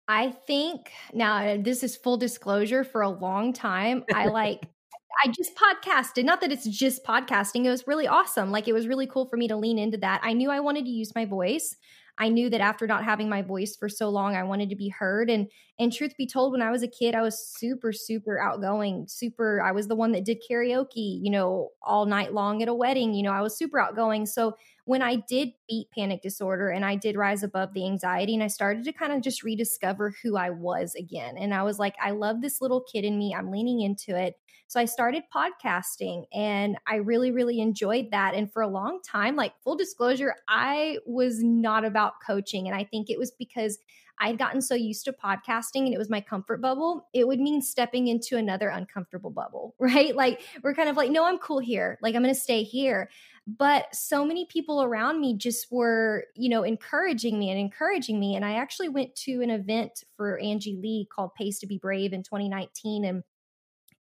I 0.07 0.31
think 0.31 0.91
now 1.13 1.57
this 1.61 1.83
is 1.83 1.97
full 1.97 2.17
disclosure 2.17 2.83
for 2.83 3.01
a 3.01 3.09
long 3.09 3.53
time. 3.53 4.03
I 4.13 4.27
like 4.27 4.67
I 5.25 5.29
just 5.29 5.51
podcasted. 5.55 6.23
Not 6.25 6.41
that 6.41 6.51
it's 6.51 6.67
just 6.67 7.03
podcasting. 7.05 7.65
It 7.65 7.69
was 7.71 7.87
really 7.87 8.07
awesome. 8.07 8.51
Like 8.51 8.67
it 8.67 8.73
was 8.73 8.87
really 8.87 9.07
cool 9.07 9.27
for 9.27 9.37
me 9.37 9.47
to 9.49 9.57
lean 9.57 9.79
into 9.79 9.97
that. 9.99 10.21
I 10.23 10.33
knew 10.33 10.51
I 10.51 10.61
wanted 10.61 10.85
to 10.85 10.91
use 10.91 11.13
my 11.15 11.25
voice. 11.25 11.75
I 12.17 12.29
knew 12.29 12.49
that 12.49 12.61
after 12.61 12.87
not 12.87 13.03
having 13.03 13.29
my 13.29 13.41
voice 13.41 13.75
for 13.75 13.89
so 13.89 14.09
long, 14.09 14.35
I 14.35 14.43
wanted 14.43 14.69
to 14.69 14.75
be 14.75 14.89
heard. 14.89 15.29
And 15.29 15.49
and 15.79 15.93
truth 15.93 16.17
be 16.17 16.27
told, 16.27 16.51
when 16.51 16.61
I 16.61 16.71
was 16.71 16.83
a 16.83 16.87
kid, 16.89 17.15
I 17.15 17.21
was 17.21 17.39
super, 17.39 17.93
super 17.93 18.37
outgoing, 18.37 19.05
super, 19.07 19.61
I 19.61 19.71
was 19.71 19.87
the 19.87 19.95
one 19.95 20.11
that 20.11 20.25
did 20.25 20.43
karaoke, 20.47 21.21
you 21.23 21.31
know, 21.31 21.69
all 21.81 22.05
night 22.05 22.33
long 22.33 22.61
at 22.61 22.67
a 22.67 22.73
wedding. 22.73 23.13
You 23.13 23.23
know, 23.23 23.31
I 23.31 23.41
was 23.41 23.57
super 23.57 23.79
outgoing. 23.79 24.25
So 24.25 24.57
when 24.83 25.01
I 25.01 25.15
did 25.15 25.53
beat 25.69 25.87
panic 25.95 26.21
disorder 26.21 26.69
and 26.69 26.83
I 26.83 26.95
did 26.95 27.15
rise 27.15 27.43
above 27.43 27.73
the 27.73 27.85
anxiety 27.85 28.33
and 28.33 28.43
I 28.43 28.47
started 28.47 28.83
to 28.83 28.91
kind 28.91 29.13
of 29.13 29.21
just 29.21 29.41
rediscover 29.41 30.13
who 30.21 30.35
I 30.35 30.49
was 30.49 30.95
again. 30.95 31.37
And 31.37 31.53
I 31.53 31.63
was 31.63 31.79
like, 31.79 31.95
I 32.03 32.11
love 32.11 32.41
this 32.41 32.59
little 32.59 32.81
kid 32.81 33.05
in 33.05 33.17
me. 33.17 33.33
I'm 33.33 33.49
leaning 33.49 33.79
into 33.79 34.17
it. 34.19 34.35
So 34.67 34.79
I 34.79 34.85
started 34.85 35.23
podcasting 35.33 36.25
and 36.33 36.77
I 36.85 36.97
really, 36.97 37.31
really 37.31 37.59
enjoyed 37.59 38.11
that. 38.11 38.35
And 38.35 38.51
for 38.51 38.61
a 38.61 38.67
long 38.67 38.99
time, 39.01 39.35
like 39.35 39.53
full 39.63 39.77
disclosure, 39.77 40.35
I 40.47 40.97
was 41.05 41.41
not 41.41 41.85
about 41.85 42.13
coaching. 42.25 42.67
And 42.67 42.75
I 42.75 42.83
think 42.83 43.09
it 43.09 43.17
was 43.17 43.31
because 43.31 43.79
I'd 44.19 44.37
gotten 44.37 44.61
so 44.61 44.75
used 44.75 45.05
to 45.05 45.13
podcasting 45.13 45.85
and 45.85 45.93
it 45.93 45.97
was 45.97 46.09
my 46.09 46.21
comfort 46.21 46.61
bubble, 46.61 47.07
it 47.13 47.27
would 47.27 47.39
mean 47.39 47.61
stepping 47.61 48.07
into 48.07 48.37
another 48.37 48.69
uncomfortable 48.69 49.31
bubble, 49.31 49.75
right? 49.79 50.15
Like 50.15 50.41
we're 50.63 50.73
kind 50.73 50.89
of 50.89 50.97
like, 50.97 51.11
no, 51.11 51.25
I'm 51.25 51.39
cool 51.39 51.59
here. 51.59 51.97
Like 52.01 52.15
I'm 52.15 52.23
going 52.23 52.33
to 52.33 52.39
stay 52.39 52.63
here 52.63 53.09
but 53.57 53.93
so 53.95 54.25
many 54.25 54.45
people 54.45 54.83
around 54.83 55.19
me 55.19 55.35
just 55.35 55.71
were 55.71 56.25
you 56.35 56.49
know 56.49 56.63
encouraging 56.63 57.39
me 57.39 57.49
and 57.49 57.59
encouraging 57.59 58.19
me 58.19 58.35
and 58.35 58.45
i 58.45 58.53
actually 58.53 58.89
went 58.89 59.15
to 59.15 59.41
an 59.41 59.49
event 59.49 60.03
for 60.15 60.37
angie 60.39 60.77
lee 60.79 61.07
called 61.11 61.33
Pace 61.35 61.59
to 61.59 61.67
be 61.67 61.77
brave 61.79 62.13
in 62.13 62.21
2019 62.21 63.05
and 63.05 63.23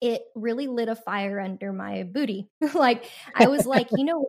it 0.00 0.23
really 0.35 0.66
lit 0.66 0.88
a 0.88 0.96
fire 0.96 1.38
under 1.38 1.73
my 1.73 2.02
booty 2.02 2.49
like 2.75 3.08
i 3.35 3.46
was 3.46 3.66
like 3.66 3.88
you 3.92 4.04
know 4.04 4.26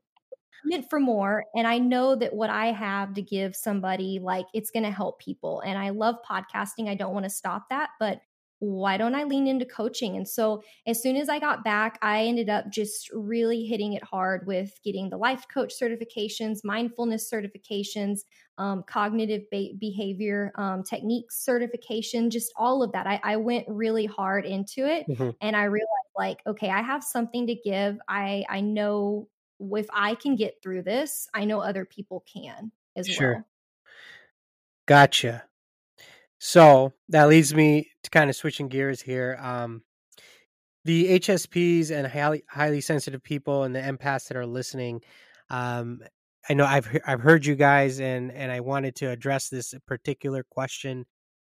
meant 0.67 0.89
for 0.89 0.99
more 0.99 1.43
and 1.55 1.67
i 1.67 1.77
know 1.77 2.15
that 2.15 2.33
what 2.33 2.49
i 2.49 2.67
have 2.67 3.13
to 3.13 3.21
give 3.21 3.55
somebody 3.55 4.19
like 4.21 4.45
it's 4.53 4.71
going 4.71 4.83
to 4.83 4.91
help 4.91 5.19
people 5.19 5.61
and 5.61 5.77
i 5.77 5.89
love 5.89 6.15
podcasting 6.29 6.87
i 6.87 6.95
don't 6.95 7.13
want 7.13 7.23
to 7.23 7.29
stop 7.29 7.69
that 7.69 7.89
but 7.99 8.19
why 8.59 8.97
don't 8.97 9.13
I 9.13 9.23
lean 9.23 9.47
into 9.47 9.65
coaching? 9.65 10.15
And 10.15 10.27
so, 10.27 10.63
as 10.87 11.01
soon 11.01 11.15
as 11.15 11.29
I 11.29 11.39
got 11.39 11.63
back, 11.63 11.99
I 12.01 12.25
ended 12.25 12.49
up 12.49 12.69
just 12.71 13.09
really 13.13 13.65
hitting 13.65 13.93
it 13.93 14.03
hard 14.03 14.47
with 14.47 14.71
getting 14.83 15.09
the 15.09 15.17
life 15.17 15.45
coach 15.53 15.73
certifications, 15.79 16.63
mindfulness 16.63 17.31
certifications, 17.31 18.21
um, 18.57 18.83
cognitive 18.87 19.43
be- 19.51 19.77
behavior 19.79 20.51
um, 20.55 20.83
techniques 20.83 21.43
certification, 21.43 22.31
just 22.31 22.51
all 22.55 22.81
of 22.81 22.91
that. 22.93 23.05
I, 23.05 23.19
I 23.23 23.35
went 23.35 23.65
really 23.67 24.07
hard 24.07 24.45
into 24.45 24.87
it, 24.91 25.05
mm-hmm. 25.07 25.29
and 25.39 25.55
I 25.55 25.65
realized, 25.65 25.91
like, 26.17 26.39
okay, 26.47 26.69
I 26.69 26.81
have 26.81 27.03
something 27.03 27.45
to 27.47 27.55
give. 27.55 27.99
I 28.07 28.43
I 28.49 28.61
know 28.61 29.27
if 29.59 29.87
I 29.91 30.15
can 30.15 30.35
get 30.35 30.61
through 30.61 30.83
this, 30.83 31.27
I 31.33 31.45
know 31.45 31.59
other 31.59 31.85
people 31.85 32.23
can 32.31 32.71
as 32.95 33.07
sure. 33.07 33.33
well. 33.33 33.45
Gotcha. 34.85 35.43
So 36.39 36.93
that 37.09 37.27
leads 37.27 37.53
me 37.53 37.91
to 38.03 38.09
kind 38.09 38.29
of 38.29 38.35
switching 38.35 38.67
gears 38.67 39.01
here. 39.01 39.37
Um, 39.41 39.81
the 40.85 41.19
HSPs 41.19 41.91
and 41.91 42.07
highly 42.07 42.43
highly 42.49 42.79
sensitive 42.79 43.21
people 43.21 43.63
and 43.63 43.75
the 43.75 43.81
empaths 43.81 44.27
that 44.29 44.37
are 44.37 44.45
listening, 44.45 45.01
um, 45.49 46.01
I 46.49 46.53
know 46.53 46.65
I've 46.65 46.87
I've 47.05 47.21
heard 47.21 47.45
you 47.45 47.55
guys, 47.55 47.99
and 47.99 48.31
and 48.31 48.51
I 48.51 48.61
wanted 48.61 48.95
to 48.97 49.09
address 49.09 49.49
this 49.49 49.73
particular 49.85 50.43
question 50.43 51.05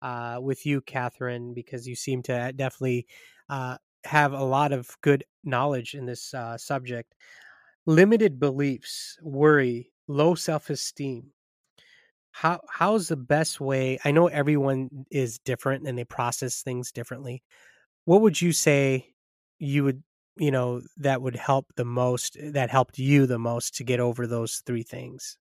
uh, 0.03 0.39
with 0.41 0.65
you, 0.67 0.81
Catherine, 0.83 1.55
because 1.55 1.89
you 1.89 1.97
seem 1.97 2.23
to 2.25 2.53
definitely 2.55 3.07
uh, 3.49 3.79
have 4.05 4.33
a 4.33 4.45
lot 4.45 4.73
of 4.73 4.89
good 5.01 5.25
knowledge 5.43 5.95
in 5.95 6.07
this 6.07 6.33
uh, 6.35 6.57
subject. 6.57 7.15
Limited 7.87 8.39
beliefs, 8.39 9.19
worry, 9.23 9.91
low 10.07 10.35
self 10.35 10.69
esteem. 10.69 11.33
How 12.33 12.61
how's 12.69 13.09
the 13.09 13.17
best 13.17 13.61
way? 13.61 13.99
I 14.05 14.11
know 14.11 14.27
everyone 14.27 15.07
is 15.11 15.39
different 15.39 15.87
and 15.87 15.97
they 15.99 16.05
process 16.05 16.63
things 16.63 16.91
differently. 16.93 17.43
What 18.07 18.23
would 18.23 18.41
you 18.43 18.53
say 18.53 19.15
you 19.59 19.85
would 19.85 20.05
you 20.37 20.51
know 20.53 20.83
that 20.99 21.23
would 21.23 21.37
help 21.37 21.67
the 21.77 21.85
most 21.87 22.37
that 22.41 22.71
helped 22.71 22.99
you 22.99 23.27
the 23.27 23.39
most 23.41 23.75
to 23.77 23.85
get 23.85 24.01
over 24.01 24.27
those 24.27 24.63
three 24.67 24.85
things 24.85 25.39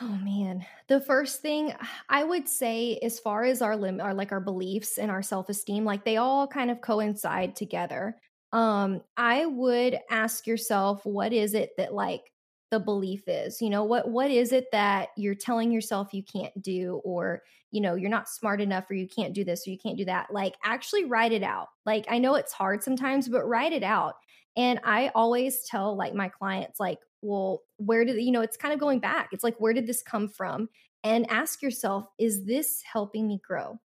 Oh 0.00 0.16
man. 0.16 0.64
The 0.88 1.00
first 1.00 1.42
thing 1.42 1.74
I 2.08 2.24
would 2.24 2.48
say 2.48 2.98
as 3.02 3.18
far 3.20 3.44
as 3.44 3.60
our 3.60 3.76
limit 3.76 4.00
our 4.00 4.14
like 4.14 4.32
our 4.32 4.40
beliefs 4.40 4.98
and 4.98 5.10
our 5.10 5.22
self-esteem, 5.22 5.84
like 5.84 6.04
they 6.04 6.16
all 6.16 6.46
kind 6.46 6.70
of 6.70 6.80
coincide 6.80 7.54
together. 7.56 8.18
Um 8.52 9.02
I 9.16 9.46
would 9.46 9.98
ask 10.10 10.46
yourself 10.46 11.04
what 11.04 11.32
is 11.32 11.54
it 11.54 11.70
that 11.76 11.94
like 11.94 12.32
the 12.70 12.80
belief 12.80 13.24
is? 13.26 13.60
You 13.60 13.70
know, 13.70 13.84
what 13.84 14.08
what 14.08 14.30
is 14.30 14.52
it 14.52 14.66
that 14.72 15.08
you're 15.16 15.34
telling 15.34 15.72
yourself 15.72 16.14
you 16.14 16.22
can't 16.22 16.60
do 16.62 17.00
or 17.04 17.42
you 17.70 17.80
know, 17.80 17.94
you're 17.94 18.10
not 18.10 18.28
smart 18.28 18.60
enough 18.60 18.90
or 18.90 18.94
you 18.94 19.06
can't 19.06 19.32
do 19.32 19.44
this 19.44 19.66
or 19.66 19.70
you 19.70 19.78
can't 19.78 19.96
do 19.96 20.04
that. 20.04 20.32
Like 20.32 20.56
actually 20.64 21.04
write 21.04 21.32
it 21.32 21.44
out. 21.44 21.68
Like 21.86 22.06
I 22.08 22.18
know 22.18 22.34
it's 22.34 22.52
hard 22.52 22.82
sometimes, 22.82 23.28
but 23.28 23.46
write 23.46 23.72
it 23.72 23.84
out. 23.84 24.14
And 24.56 24.80
I 24.82 25.12
always 25.14 25.64
tell 25.64 25.96
like 25.96 26.14
my 26.14 26.28
clients 26.28 26.80
like 26.80 26.98
well, 27.22 27.62
where 27.76 28.04
did 28.04 28.20
you 28.22 28.32
know, 28.32 28.40
it's 28.40 28.56
kind 28.56 28.72
of 28.72 28.80
going 28.80 29.00
back. 29.00 29.30
It's 29.32 29.44
like, 29.44 29.56
where 29.58 29.72
did 29.72 29.86
this 29.86 30.02
come 30.02 30.28
from? 30.28 30.68
And 31.02 31.30
ask 31.30 31.62
yourself, 31.62 32.06
is 32.18 32.44
this 32.44 32.82
helping 32.82 33.26
me 33.26 33.40
grow? 33.46 33.78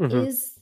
Mm-hmm. 0.00 0.26
Is 0.26 0.58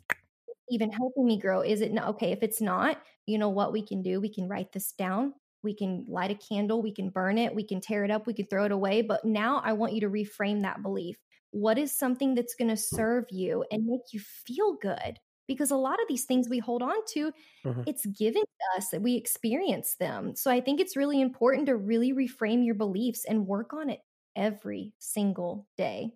even 0.70 0.90
helping 0.90 1.26
me 1.26 1.38
grow? 1.38 1.62
Is 1.62 1.80
it 1.80 1.92
not 1.92 2.08
okay? 2.08 2.32
If 2.32 2.42
it's 2.42 2.60
not, 2.60 3.00
you 3.28 3.38
know 3.38 3.50
what 3.50 3.72
we 3.72 3.82
can 3.82 4.02
do? 4.02 4.20
We 4.20 4.32
can 4.32 4.48
write 4.48 4.72
this 4.72 4.92
down. 4.92 5.34
We 5.62 5.74
can 5.74 6.04
light 6.08 6.30
a 6.30 6.34
candle. 6.34 6.82
We 6.82 6.94
can 6.94 7.10
burn 7.10 7.36
it. 7.36 7.54
We 7.54 7.64
can 7.64 7.80
tear 7.80 8.04
it 8.04 8.10
up. 8.10 8.26
We 8.26 8.34
can 8.34 8.46
throw 8.46 8.64
it 8.64 8.72
away. 8.72 9.02
But 9.02 9.24
now 9.24 9.60
I 9.64 9.72
want 9.72 9.92
you 9.92 10.00
to 10.02 10.08
reframe 10.08 10.62
that 10.62 10.82
belief. 10.82 11.16
What 11.50 11.78
is 11.78 11.96
something 11.96 12.34
that's 12.34 12.54
going 12.54 12.68
to 12.68 12.76
serve 12.76 13.24
you 13.30 13.64
and 13.70 13.86
make 13.86 14.12
you 14.12 14.20
feel 14.20 14.76
good? 14.80 15.18
because 15.48 15.70
a 15.70 15.76
lot 15.76 15.94
of 15.94 16.06
these 16.08 16.26
things 16.26 16.48
we 16.48 16.58
hold 16.58 16.82
on 16.82 16.94
to 17.08 17.32
mm-hmm. 17.64 17.82
it's 17.86 18.06
given 18.06 18.42
to 18.42 18.78
us 18.78 18.90
that 18.90 19.02
we 19.02 19.16
experience 19.16 19.96
them 19.98 20.36
so 20.36 20.50
i 20.50 20.60
think 20.60 20.78
it's 20.78 20.94
really 20.94 21.20
important 21.20 21.66
to 21.66 21.74
really 21.74 22.12
reframe 22.12 22.64
your 22.64 22.74
beliefs 22.74 23.24
and 23.26 23.46
work 23.46 23.72
on 23.72 23.90
it 23.90 24.00
every 24.36 24.92
single 24.98 25.66
day 25.76 26.10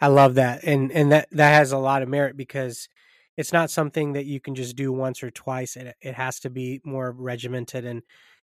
i 0.00 0.08
love 0.08 0.34
that 0.34 0.64
and 0.64 0.90
and 0.90 1.12
that 1.12 1.28
that 1.30 1.52
has 1.52 1.70
a 1.70 1.78
lot 1.78 2.02
of 2.02 2.08
merit 2.08 2.36
because 2.36 2.88
it's 3.36 3.52
not 3.52 3.70
something 3.70 4.12
that 4.12 4.26
you 4.26 4.40
can 4.40 4.54
just 4.54 4.76
do 4.76 4.92
once 4.92 5.22
or 5.22 5.30
twice 5.30 5.76
it, 5.76 5.94
it 6.00 6.14
has 6.14 6.40
to 6.40 6.50
be 6.50 6.80
more 6.84 7.12
regimented 7.12 7.84
and 7.84 8.02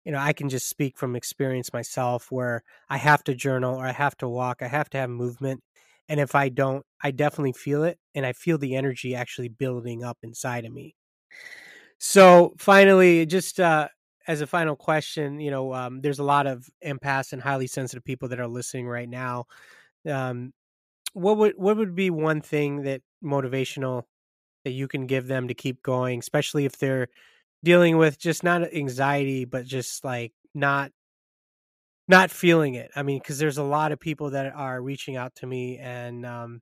you 0.05 0.13
know 0.13 0.19
i 0.19 0.33
can 0.33 0.49
just 0.49 0.69
speak 0.69 0.99
from 0.99 1.17
experience 1.17 1.73
myself 1.73 2.31
where 2.31 2.63
i 2.89 2.97
have 2.97 3.25
to 3.25 3.35
journal 3.35 3.77
or 3.77 3.87
i 3.87 3.93
have 3.93 4.17
to 4.17 4.29
walk 4.29 4.63
i 4.63 4.69
have 4.69 4.91
to 4.91 4.99
have 4.99 5.11
movement 5.11 5.63
and 6.09 6.21
if 6.21 6.35
I 6.35 6.49
don't, 6.49 6.85
I 7.03 7.11
definitely 7.11 7.53
feel 7.53 7.85
it 7.85 7.99
and 8.15 8.27
I 8.27 8.33
feel 8.33 8.59
the 8.59 8.77
energy 8.77 9.15
actually 9.15 9.49
building 9.49 10.05
up 10.05 10.19
inside 10.23 10.65
of 10.65 10.73
me. 10.73 10.95
So 11.99 12.55
finally, 12.59 13.25
just 13.27 13.61
uh, 13.61 13.89
as 14.27 14.41
a 14.41 14.47
final 14.47 14.77
question, 14.77 15.41
you 15.41 15.51
know, 15.51 15.73
um, 15.73 16.01
there's 16.01 16.19
a 16.19 16.25
lot 16.25 16.47
of 16.47 16.69
empaths 16.85 17.33
and 17.33 17.41
highly 17.41 17.67
sensitive 17.67 18.05
people 18.05 18.29
that 18.29 18.41
are 18.41 18.49
listening 18.49 18.87
right 18.87 19.09
now. 19.09 19.47
Um, 20.09 20.53
what 21.15 21.39
would 21.39 21.55
what 21.57 21.77
would 21.77 21.95
be 21.95 22.11
one 22.11 22.41
thing 22.41 22.83
that 22.83 23.03
motivational 23.25 24.05
that 24.65 24.73
you 24.73 24.89
can 24.89 25.07
give 25.07 25.27
them 25.27 25.49
to 25.49 25.55
keep 25.55 25.83
going, 25.83 26.19
especially 26.21 26.65
if 26.65 26.79
they're 26.79 27.09
dealing 27.63 27.97
with 27.99 28.19
just 28.19 28.45
not 28.45 28.75
anxiety, 28.75 29.45
but 29.45 29.65
just 29.67 30.05
like 30.05 30.33
not 30.55 30.91
not 32.09 32.31
feeling 32.31 32.75
it. 32.75 32.91
I 32.95 33.03
mean, 33.03 33.19
because 33.19 33.39
there's 33.39 33.59
a 33.59 33.63
lot 33.63 33.93
of 33.93 34.01
people 34.01 34.31
that 34.31 34.55
are 34.55 34.81
reaching 34.81 35.17
out 35.17 35.35
to 35.37 35.47
me 35.47 35.79
and, 35.79 36.27
um, 36.27 36.61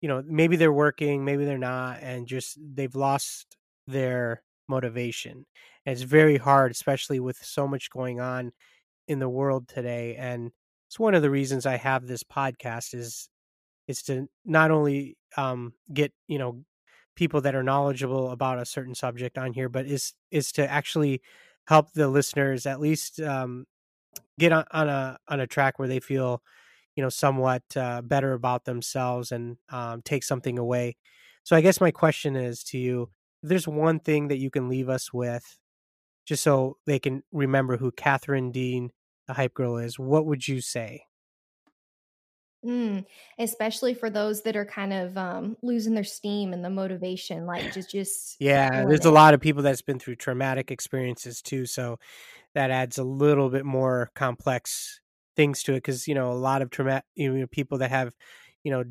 you 0.00 0.08
know, 0.08 0.22
maybe 0.26 0.56
they're 0.56 0.72
working, 0.72 1.24
maybe 1.24 1.44
they're 1.44 1.58
not, 1.58 2.00
and 2.02 2.26
just 2.26 2.58
they've 2.74 2.94
lost 2.94 3.56
their 3.86 4.42
motivation. 4.68 5.46
And 5.86 5.92
it's 5.92 6.02
very 6.02 6.36
hard, 6.36 6.72
especially 6.72 7.20
with 7.20 7.36
so 7.42 7.68
much 7.68 7.90
going 7.90 8.20
on 8.20 8.52
in 9.08 9.18
the 9.18 9.28
world 9.28 9.68
today. 9.68 10.16
And 10.16 10.50
it's 10.88 10.98
one 10.98 11.14
of 11.14 11.22
the 11.22 11.30
reasons 11.30 11.66
I 11.66 11.76
have 11.76 12.06
this 12.06 12.24
podcast 12.24 12.94
is 12.94 13.28
is 13.88 14.02
to 14.02 14.28
not 14.44 14.70
only 14.70 15.16
um, 15.36 15.72
get 15.92 16.12
you 16.28 16.38
know 16.38 16.64
people 17.16 17.40
that 17.42 17.54
are 17.54 17.62
knowledgeable 17.62 18.30
about 18.30 18.58
a 18.58 18.66
certain 18.66 18.94
subject 18.94 19.38
on 19.38 19.52
here, 19.52 19.68
but 19.68 19.86
is 19.86 20.14
is 20.30 20.52
to 20.52 20.70
actually 20.70 21.22
help 21.66 21.92
the 21.92 22.08
listeners 22.08 22.66
at 22.66 22.80
least 22.80 23.20
um, 23.20 23.66
get 24.38 24.52
on, 24.52 24.64
on 24.70 24.88
a 24.88 25.18
on 25.28 25.40
a 25.40 25.46
track 25.46 25.78
where 25.78 25.88
they 25.88 26.00
feel 26.00 26.42
you 26.96 27.02
know 27.02 27.08
somewhat 27.10 27.62
uh, 27.76 28.02
better 28.02 28.32
about 28.32 28.64
themselves 28.64 29.32
and 29.32 29.56
um, 29.70 30.02
take 30.02 30.24
something 30.24 30.58
away. 30.58 30.96
So 31.42 31.56
i 31.56 31.60
guess 31.60 31.80
my 31.80 31.90
question 31.90 32.36
is 32.36 32.62
to 32.64 32.78
you 32.78 33.10
there's 33.42 33.66
one 33.66 34.00
thing 34.00 34.28
that 34.28 34.38
you 34.38 34.50
can 34.50 34.68
leave 34.68 34.88
us 34.88 35.12
with 35.12 35.58
just 36.26 36.42
so 36.42 36.76
they 36.86 36.98
can 36.98 37.22
remember 37.32 37.76
who 37.76 37.90
catherine 37.90 38.52
dean 38.52 38.90
the 39.26 39.34
hype 39.34 39.54
girl 39.54 39.76
is 39.78 39.98
what 39.98 40.26
would 40.26 40.46
you 40.46 40.60
say 40.60 41.02
Mm, 42.64 43.06
especially 43.38 43.94
for 43.94 44.10
those 44.10 44.42
that 44.42 44.54
are 44.54 44.66
kind 44.66 44.92
of 44.92 45.16
um, 45.16 45.56
losing 45.62 45.94
their 45.94 46.04
steam 46.04 46.52
and 46.52 46.62
the 46.62 46.68
motivation, 46.68 47.46
like 47.46 47.72
just 47.72 47.90
just 47.90 48.36
yeah. 48.38 48.84
There's 48.86 49.00
it. 49.00 49.06
a 49.06 49.10
lot 49.10 49.34
of 49.34 49.40
people 49.40 49.62
that's 49.62 49.82
been 49.82 49.98
through 49.98 50.16
traumatic 50.16 50.70
experiences 50.70 51.40
too, 51.40 51.64
so 51.66 51.98
that 52.54 52.70
adds 52.70 52.98
a 52.98 53.04
little 53.04 53.50
bit 53.50 53.64
more 53.64 54.10
complex 54.14 55.00
things 55.36 55.62
to 55.64 55.72
it 55.72 55.76
because 55.78 56.08
you 56.08 56.14
know 56.14 56.32
a 56.32 56.34
lot 56.34 56.62
of 56.62 56.70
trauma 56.70 57.02
you 57.14 57.32
know 57.32 57.46
people 57.46 57.78
that 57.78 57.90
have 57.90 58.14
you 58.64 58.70
know 58.72 58.84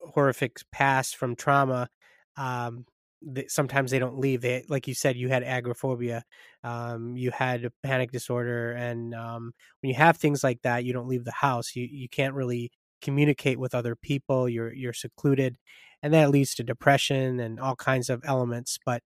horrific 0.00 0.58
past 0.72 1.16
from 1.16 1.36
trauma 1.36 1.88
um 2.36 2.84
they, 3.22 3.46
sometimes 3.48 3.90
they 3.90 3.98
don't 3.98 4.18
leave 4.18 4.40
they 4.40 4.64
like 4.68 4.88
you 4.88 4.94
said 4.94 5.16
you 5.16 5.28
had 5.28 5.42
agoraphobia 5.44 6.24
um 6.64 7.16
you 7.16 7.30
had 7.30 7.66
a 7.66 7.72
panic 7.82 8.10
disorder 8.12 8.72
and 8.72 9.14
um 9.14 9.52
when 9.80 9.90
you 9.90 9.94
have 9.96 10.16
things 10.16 10.42
like 10.42 10.60
that 10.62 10.84
you 10.84 10.92
don't 10.92 11.08
leave 11.08 11.24
the 11.24 11.32
house 11.32 11.76
you 11.76 11.86
you 11.90 12.08
can't 12.08 12.34
really 12.34 12.70
communicate 13.04 13.58
with 13.60 13.74
other 13.74 13.96
people 13.96 14.48
you're 14.48 14.72
you're 14.74 14.92
secluded 14.94 15.58
and 16.02 16.14
that 16.14 16.30
leads 16.30 16.54
to 16.54 16.64
depression 16.64 17.40
and 17.40 17.60
all 17.60 17.76
kinds 17.76 18.10
of 18.10 18.22
elements 18.24 18.78
but 18.84 19.02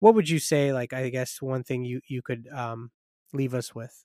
what 0.00 0.14
would 0.14 0.28
you 0.28 0.38
say 0.38 0.72
like 0.72 0.92
i 0.92 1.08
guess 1.08 1.40
one 1.42 1.64
thing 1.64 1.84
you 1.84 2.00
you 2.08 2.22
could 2.22 2.48
um 2.48 2.90
leave 3.34 3.54
us 3.54 3.74
with? 3.74 4.04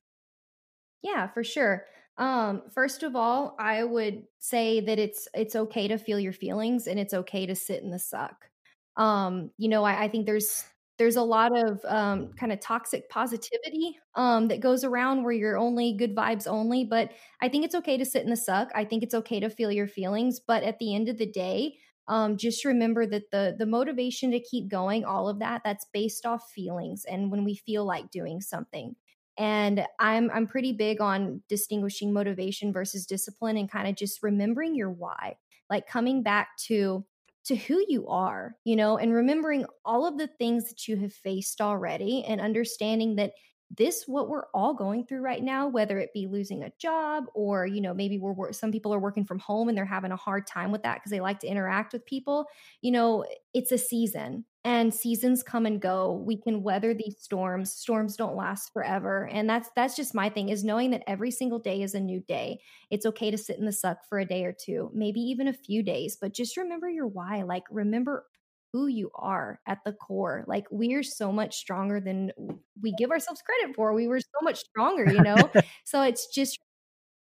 Yeah, 1.01 1.27
for 1.27 1.43
sure. 1.43 1.85
Um, 2.17 2.63
first 2.71 3.03
of 3.03 3.15
all, 3.15 3.55
I 3.59 3.83
would 3.83 4.25
say 4.39 4.79
that 4.81 4.97
it's 4.99 5.27
it's 5.35 5.55
okay 5.55 5.87
to 5.87 5.97
feel 5.97 6.19
your 6.19 6.33
feelings 6.33 6.87
and 6.87 6.99
it's 6.99 7.13
okay 7.13 7.45
to 7.45 7.55
sit 7.55 7.83
in 7.83 7.91
the 7.91 7.99
suck. 7.99 8.49
Um, 8.95 9.51
you 9.57 9.69
know, 9.69 9.83
I, 9.83 10.05
I 10.05 10.07
think 10.07 10.25
there's 10.25 10.65
there's 10.97 11.15
a 11.15 11.21
lot 11.21 11.55
of 11.57 11.79
um, 11.85 12.33
kind 12.33 12.51
of 12.51 12.59
toxic 12.59 13.09
positivity 13.09 13.97
um, 14.15 14.47
that 14.47 14.59
goes 14.61 14.83
around 14.83 15.23
where 15.23 15.33
you're 15.33 15.57
only 15.57 15.93
good 15.93 16.15
vibes 16.15 16.47
only. 16.47 16.83
But 16.83 17.11
I 17.41 17.49
think 17.49 17.65
it's 17.65 17.75
okay 17.75 17.97
to 17.97 18.05
sit 18.05 18.23
in 18.23 18.29
the 18.29 18.35
suck. 18.37 18.69
I 18.75 18.83
think 18.83 19.03
it's 19.03 19.13
okay 19.13 19.39
to 19.39 19.49
feel 19.49 19.71
your 19.71 19.87
feelings. 19.87 20.39
But 20.39 20.63
at 20.63 20.79
the 20.79 20.95
end 20.95 21.07
of 21.09 21.17
the 21.17 21.25
day, 21.31 21.77
um, 22.07 22.37
just 22.37 22.63
remember 22.65 23.05
that 23.05 23.31
the 23.31 23.55
the 23.57 23.65
motivation 23.65 24.31
to 24.31 24.39
keep 24.39 24.69
going, 24.69 25.03
all 25.05 25.27
of 25.27 25.39
that, 25.39 25.61
that's 25.63 25.85
based 25.93 26.25
off 26.25 26.49
feelings 26.51 27.05
and 27.05 27.31
when 27.31 27.43
we 27.43 27.55
feel 27.55 27.85
like 27.85 28.09
doing 28.11 28.39
something 28.41 28.95
and 29.37 29.85
i'm 29.99 30.31
i'm 30.31 30.47
pretty 30.47 30.73
big 30.73 30.99
on 30.99 31.41
distinguishing 31.47 32.11
motivation 32.11 32.73
versus 32.73 33.05
discipline 33.05 33.57
and 33.57 33.71
kind 33.71 33.87
of 33.87 33.95
just 33.95 34.23
remembering 34.23 34.73
your 34.75 34.89
why 34.89 35.35
like 35.69 35.87
coming 35.87 36.23
back 36.23 36.57
to 36.57 37.05
to 37.47 37.55
who 37.55 37.83
you 37.87 38.07
are 38.07 38.55
you 38.65 38.75
know 38.75 38.97
and 38.97 39.13
remembering 39.13 39.65
all 39.85 40.05
of 40.05 40.17
the 40.17 40.27
things 40.27 40.67
that 40.67 40.87
you 40.87 40.97
have 40.97 41.13
faced 41.13 41.61
already 41.61 42.23
and 42.25 42.41
understanding 42.41 43.15
that 43.15 43.31
this 43.75 44.03
what 44.07 44.29
we're 44.29 44.45
all 44.53 44.73
going 44.73 45.05
through 45.05 45.19
right 45.19 45.43
now 45.43 45.67
whether 45.67 45.99
it 45.99 46.13
be 46.13 46.27
losing 46.27 46.63
a 46.63 46.71
job 46.79 47.25
or 47.33 47.65
you 47.65 47.81
know 47.81 47.93
maybe 47.93 48.17
we're 48.17 48.51
some 48.53 48.71
people 48.71 48.93
are 48.93 48.99
working 48.99 49.25
from 49.25 49.39
home 49.39 49.67
and 49.67 49.77
they're 49.77 49.85
having 49.85 50.11
a 50.11 50.17
hard 50.17 50.47
time 50.47 50.71
with 50.71 50.83
that 50.83 50.95
because 50.95 51.11
they 51.11 51.19
like 51.19 51.39
to 51.39 51.47
interact 51.47 51.93
with 51.93 52.05
people 52.05 52.45
you 52.81 52.91
know 52.91 53.25
it's 53.53 53.71
a 53.71 53.77
season 53.77 54.45
and 54.67 54.93
seasons 54.93 55.43
come 55.43 55.65
and 55.65 55.79
go 55.79 56.11
we 56.25 56.35
can 56.35 56.61
weather 56.61 56.93
these 56.93 57.15
storms 57.19 57.71
storms 57.71 58.17
don't 58.17 58.35
last 58.35 58.73
forever 58.73 59.29
and 59.31 59.49
that's 59.49 59.69
that's 59.77 59.95
just 59.95 60.13
my 60.13 60.27
thing 60.27 60.49
is 60.49 60.65
knowing 60.65 60.91
that 60.91 61.03
every 61.07 61.31
single 61.31 61.57
day 61.57 61.81
is 61.81 61.95
a 61.95 61.99
new 61.99 62.19
day 62.27 62.59
it's 62.89 63.05
okay 63.05 63.31
to 63.31 63.37
sit 63.37 63.57
in 63.57 63.65
the 63.65 63.71
suck 63.71 63.99
for 64.09 64.19
a 64.19 64.25
day 64.25 64.43
or 64.43 64.53
two 64.53 64.91
maybe 64.93 65.21
even 65.21 65.47
a 65.47 65.53
few 65.53 65.81
days 65.81 66.17
but 66.19 66.33
just 66.33 66.57
remember 66.57 66.89
your 66.89 67.07
why 67.07 67.43
like 67.43 67.63
remember 67.71 68.25
who 68.73 68.87
you 68.87 69.09
are 69.15 69.61
at 69.65 69.79
the 69.85 69.93
core. 69.93 70.43
Like 70.45 70.67
we're 70.69 71.01
so 71.01 71.31
much 71.31 71.55
stronger 71.55 72.01
than 72.01 72.33
we 72.81 72.91
give 72.97 73.11
ourselves 73.11 73.41
credit 73.41 73.73
for. 73.73 73.93
We 73.93 74.09
were 74.09 74.19
so 74.19 74.43
much 74.43 74.59
stronger, 74.59 75.09
you 75.09 75.21
know? 75.21 75.37
so 75.85 76.01
it's 76.01 76.27
just 76.27 76.59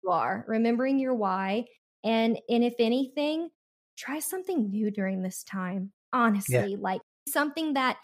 you 0.04 0.10
are 0.10 0.44
remembering 0.46 1.00
your 1.00 1.14
why. 1.14 1.64
And 2.04 2.38
and 2.48 2.62
if 2.62 2.74
anything, 2.78 3.50
try 3.98 4.20
something 4.20 4.70
new 4.70 4.92
during 4.92 5.22
this 5.22 5.42
time. 5.42 5.90
Honestly, 6.12 6.72
yeah. 6.72 6.76
like 6.78 7.00
something 7.28 7.74
that 7.74 7.98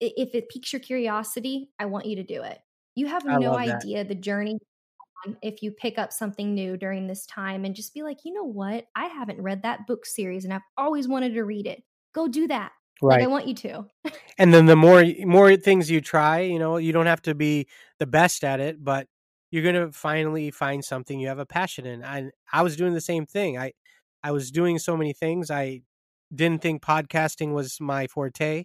if 0.00 0.34
it 0.34 0.48
piques 0.48 0.72
your 0.72 0.80
curiosity, 0.80 1.70
I 1.78 1.86
want 1.86 2.06
you 2.06 2.16
to 2.16 2.24
do 2.24 2.42
it. 2.42 2.58
You 2.94 3.06
have 3.06 3.24
no 3.24 3.56
idea 3.56 4.04
the 4.04 4.14
journey 4.14 4.58
if 5.42 5.62
you 5.62 5.70
pick 5.70 5.98
up 5.98 6.12
something 6.12 6.54
new 6.54 6.76
during 6.76 7.06
this 7.06 7.26
time 7.26 7.64
and 7.64 7.74
just 7.74 7.94
be 7.94 8.02
like, 8.02 8.18
you 8.24 8.32
know 8.32 8.44
what? 8.44 8.86
I 8.94 9.06
haven't 9.06 9.40
read 9.40 9.62
that 9.62 9.86
book 9.86 10.06
series 10.06 10.44
and 10.44 10.52
I've 10.52 10.62
always 10.76 11.08
wanted 11.08 11.34
to 11.34 11.44
read 11.44 11.66
it. 11.66 11.82
Go 12.14 12.28
do 12.28 12.46
that. 12.48 12.72
Right. 13.02 13.16
Like 13.16 13.24
I 13.24 13.28
want 13.28 13.48
you 13.48 13.54
to. 13.54 13.86
and 14.38 14.54
then 14.54 14.66
the 14.66 14.76
more 14.76 15.04
more 15.24 15.56
things 15.56 15.90
you 15.90 16.00
try, 16.00 16.40
you 16.40 16.58
know, 16.58 16.76
you 16.76 16.92
don't 16.92 17.06
have 17.06 17.22
to 17.22 17.34
be 17.34 17.66
the 17.98 18.06
best 18.06 18.44
at 18.44 18.60
it, 18.60 18.82
but 18.82 19.08
you're 19.50 19.64
gonna 19.64 19.92
finally 19.92 20.50
find 20.50 20.84
something 20.84 21.18
you 21.18 21.28
have 21.28 21.38
a 21.38 21.46
passion 21.46 21.86
in. 21.86 22.02
And 22.02 22.30
I 22.52 22.62
was 22.62 22.76
doing 22.76 22.94
the 22.94 23.00
same 23.00 23.26
thing. 23.26 23.58
I 23.58 23.72
I 24.22 24.30
was 24.30 24.50
doing 24.50 24.78
so 24.78 24.96
many 24.96 25.12
things. 25.12 25.50
I 25.50 25.82
didn't 26.34 26.62
think 26.62 26.82
podcasting 26.82 27.52
was 27.52 27.78
my 27.80 28.06
forte 28.06 28.64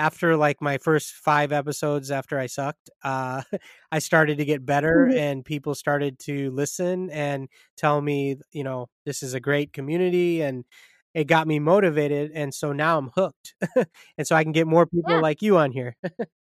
after 0.00 0.34
like 0.34 0.62
my 0.62 0.78
first 0.78 1.12
five 1.12 1.52
episodes 1.52 2.10
after 2.10 2.38
I 2.38 2.46
sucked, 2.46 2.88
uh, 3.04 3.42
I 3.92 3.98
started 3.98 4.38
to 4.38 4.46
get 4.46 4.64
better 4.64 5.06
mm-hmm. 5.08 5.18
and 5.18 5.44
people 5.44 5.74
started 5.74 6.18
to 6.20 6.50
listen 6.52 7.10
and 7.10 7.48
tell 7.76 8.00
me, 8.00 8.36
you 8.50 8.64
know, 8.64 8.86
this 9.04 9.22
is 9.22 9.34
a 9.34 9.40
great 9.40 9.74
community 9.74 10.40
and 10.40 10.64
it 11.12 11.24
got 11.24 11.46
me 11.46 11.58
motivated. 11.58 12.30
And 12.34 12.54
so 12.54 12.72
now 12.72 12.96
I'm 12.96 13.10
hooked. 13.14 13.54
and 14.16 14.26
so 14.26 14.34
I 14.34 14.42
can 14.42 14.52
get 14.52 14.66
more 14.66 14.86
people 14.86 15.12
yeah. 15.12 15.20
like 15.20 15.42
you 15.42 15.58
on 15.58 15.70
here 15.70 15.96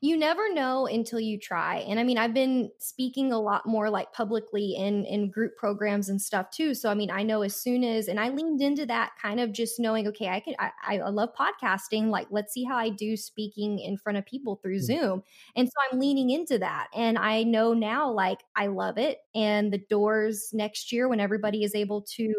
you 0.00 0.16
never 0.16 0.52
know 0.52 0.86
until 0.86 1.20
you 1.20 1.38
try. 1.38 1.78
And 1.78 1.98
I 1.98 2.04
mean, 2.04 2.18
I've 2.18 2.34
been 2.34 2.70
speaking 2.78 3.32
a 3.32 3.38
lot 3.38 3.66
more 3.66 3.90
like 3.90 4.12
publicly 4.12 4.74
in 4.76 5.04
in 5.04 5.30
group 5.30 5.56
programs 5.56 6.08
and 6.08 6.20
stuff 6.20 6.50
too. 6.50 6.74
So 6.74 6.90
I 6.90 6.94
mean, 6.94 7.10
I 7.10 7.22
know 7.22 7.42
as 7.42 7.56
soon 7.56 7.84
as 7.84 8.08
and 8.08 8.20
I 8.20 8.28
leaned 8.28 8.60
into 8.60 8.86
that 8.86 9.12
kind 9.20 9.40
of 9.40 9.52
just 9.52 9.80
knowing, 9.80 10.06
okay, 10.08 10.28
I 10.28 10.40
can 10.40 10.54
I, 10.58 10.70
I 10.86 11.08
love 11.08 11.30
podcasting. 11.34 12.08
Like, 12.08 12.28
let's 12.30 12.52
see 12.52 12.64
how 12.64 12.76
I 12.76 12.90
do 12.90 13.16
speaking 13.16 13.78
in 13.78 13.96
front 13.96 14.18
of 14.18 14.26
people 14.26 14.56
through 14.56 14.76
mm-hmm. 14.76 15.00
Zoom. 15.00 15.22
And 15.54 15.68
so 15.68 15.74
I'm 15.90 15.98
leaning 15.98 16.30
into 16.30 16.58
that. 16.58 16.88
And 16.94 17.18
I 17.18 17.42
know 17.42 17.72
now 17.72 18.10
like 18.10 18.42
I 18.54 18.66
love 18.66 18.98
it. 18.98 19.18
And 19.34 19.72
the 19.72 19.84
doors 19.90 20.50
next 20.52 20.92
year 20.92 21.08
when 21.08 21.20
everybody 21.20 21.64
is 21.64 21.74
able 21.74 22.02
to 22.16 22.34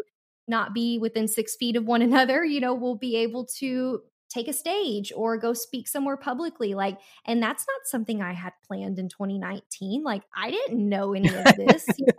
not 0.46 0.72
be 0.74 0.98
within 0.98 1.28
six 1.28 1.56
feet 1.56 1.76
of 1.76 1.84
one 1.84 2.02
another, 2.08 2.44
you 2.44 2.60
know, 2.60 2.74
we'll 2.74 2.96
be 2.96 3.16
able 3.16 3.46
to 3.58 4.00
take 4.28 4.48
a 4.48 4.52
stage 4.52 5.12
or 5.14 5.36
go 5.36 5.52
speak 5.52 5.88
somewhere 5.88 6.16
publicly 6.16 6.74
like 6.74 6.98
and 7.26 7.42
that's 7.42 7.64
not 7.66 7.80
something 7.84 8.20
i 8.22 8.32
had 8.32 8.52
planned 8.66 8.98
in 8.98 9.08
2019 9.08 10.02
like 10.02 10.22
i 10.36 10.50
didn't 10.50 10.88
know 10.88 11.14
any 11.14 11.28
of 11.28 11.44
this 11.56 11.86
you 11.96 12.06
know? 12.06 12.12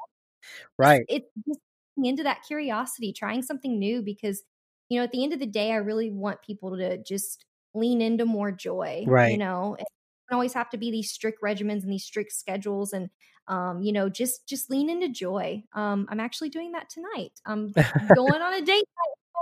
right. 0.77 1.05
it's 1.07 1.27
it, 1.35 1.43
just 1.47 1.59
into 2.01 2.23
that 2.23 2.43
curiosity 2.47 3.11
trying 3.11 3.41
something 3.41 3.77
new 3.77 4.01
because 4.01 4.43
you 4.87 4.97
know 4.97 5.03
at 5.03 5.11
the 5.11 5.23
end 5.23 5.33
of 5.33 5.39
the 5.39 5.45
day 5.45 5.71
i 5.71 5.75
really 5.75 6.11
want 6.11 6.41
people 6.41 6.77
to 6.77 6.97
just 7.03 7.45
lean 7.73 8.01
into 8.01 8.25
more 8.25 8.51
joy 8.51 9.03
right. 9.07 9.31
you 9.31 9.37
know? 9.37 9.75
It 9.77 9.85
don't 10.29 10.35
always 10.35 10.53
have 10.53 10.69
to 10.71 10.77
be 10.77 10.91
these 10.91 11.11
strict 11.11 11.41
regimens 11.41 11.83
and 11.83 11.91
these 11.91 12.05
strict 12.05 12.31
schedules 12.31 12.93
and 12.93 13.09
um, 13.47 13.81
you 13.81 13.91
know 13.91 14.09
just 14.09 14.47
just 14.47 14.69
lean 14.69 14.89
into 14.89 15.09
joy. 15.09 15.63
Um, 15.73 16.07
i'm 16.09 16.19
actually 16.19 16.49
doing 16.49 16.73
that 16.73 16.89
tonight. 16.89 17.31
I'm 17.45 17.71
going 18.15 18.41
on 18.41 18.53
a 18.53 18.61
date 18.61 18.83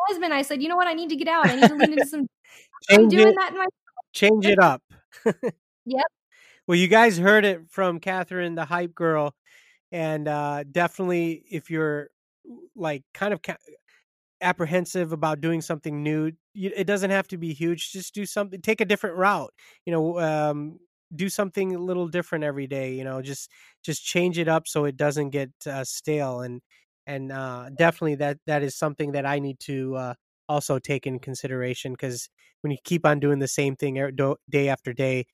husband, 0.08 0.34
I 0.34 0.42
said, 0.42 0.62
you 0.62 0.70
know 0.70 0.76
what? 0.76 0.88
I 0.88 0.94
need 0.94 1.10
to 1.10 1.16
get 1.16 1.28
out. 1.28 1.50
I 1.50 1.56
need 1.56 1.68
to 1.68 1.76
lean 1.76 1.94
into 1.94 2.06
some. 2.08 2.28
I'm 2.90 3.08
doing 3.10 3.28
it, 3.30 3.36
that 3.36 3.52
in 3.52 3.58
my. 3.58 3.66
Change 4.14 4.46
it 4.46 4.60
up. 4.60 4.82
yep. 5.86 6.06
Well, 6.68 6.78
you 6.78 6.88
guys 6.88 7.18
heard 7.18 7.46
it 7.46 7.62
from 7.70 8.00
Catherine, 8.00 8.56
the 8.56 8.66
hype 8.66 8.94
girl, 8.94 9.34
and 9.92 10.28
uh, 10.28 10.64
definitely 10.70 11.44
if 11.50 11.70
you're 11.70 12.10
like 12.76 13.04
kind 13.14 13.34
of 13.34 13.42
ca- 13.42 13.58
apprehensive 14.42 15.12
about 15.14 15.42
doing 15.42 15.62
something 15.62 16.04
new, 16.04 16.32
you, 16.54 16.72
it 16.76 16.86
doesn't 16.86 17.12
have 17.12 17.28
to 17.30 17.38
be 17.38 17.54
huge. 17.54 17.92
Just 17.92 18.14
do 18.14 18.26
something. 18.26 18.62
Take 18.62 18.82
a 18.82 18.86
different 18.86 19.18
route. 19.18 19.54
You 19.86 19.94
know, 19.94 20.20
um, 20.20 20.80
do 21.16 21.30
something 21.30 21.76
a 21.76 21.80
little 21.80 22.08
different 22.08 22.44
every 22.44 22.68
day. 22.68 22.94
You 22.94 23.04
know, 23.04 23.22
just 23.22 23.50
just 23.84 24.04
change 24.04 24.38
it 24.38 24.48
up 24.48 24.68
so 24.68 24.86
it 24.86 24.98
doesn't 24.98 25.30
get 25.30 25.52
uh, 25.66 25.84
stale 25.84 26.42
and 26.42 26.62
and 27.08 27.32
uh, 27.32 27.70
definitely 27.76 28.16
that 28.16 28.38
that 28.46 28.62
is 28.62 28.76
something 28.76 29.14
that 29.14 29.26
I 29.26 29.40
need 29.40 29.60
to 29.62 29.96
uh, 29.96 30.14
also 30.50 30.78
take 30.78 31.08
in 31.08 31.20
consideration 31.20 31.94
because 31.94 32.30
when 32.62 32.72
you 32.72 32.78
keep 32.84 33.06
on 33.06 33.20
doing 33.20 33.40
the 33.40 33.48
same 33.48 33.76
thing 33.76 33.96
day 34.50 34.70
after 34.70 34.94
day, 34.94 35.26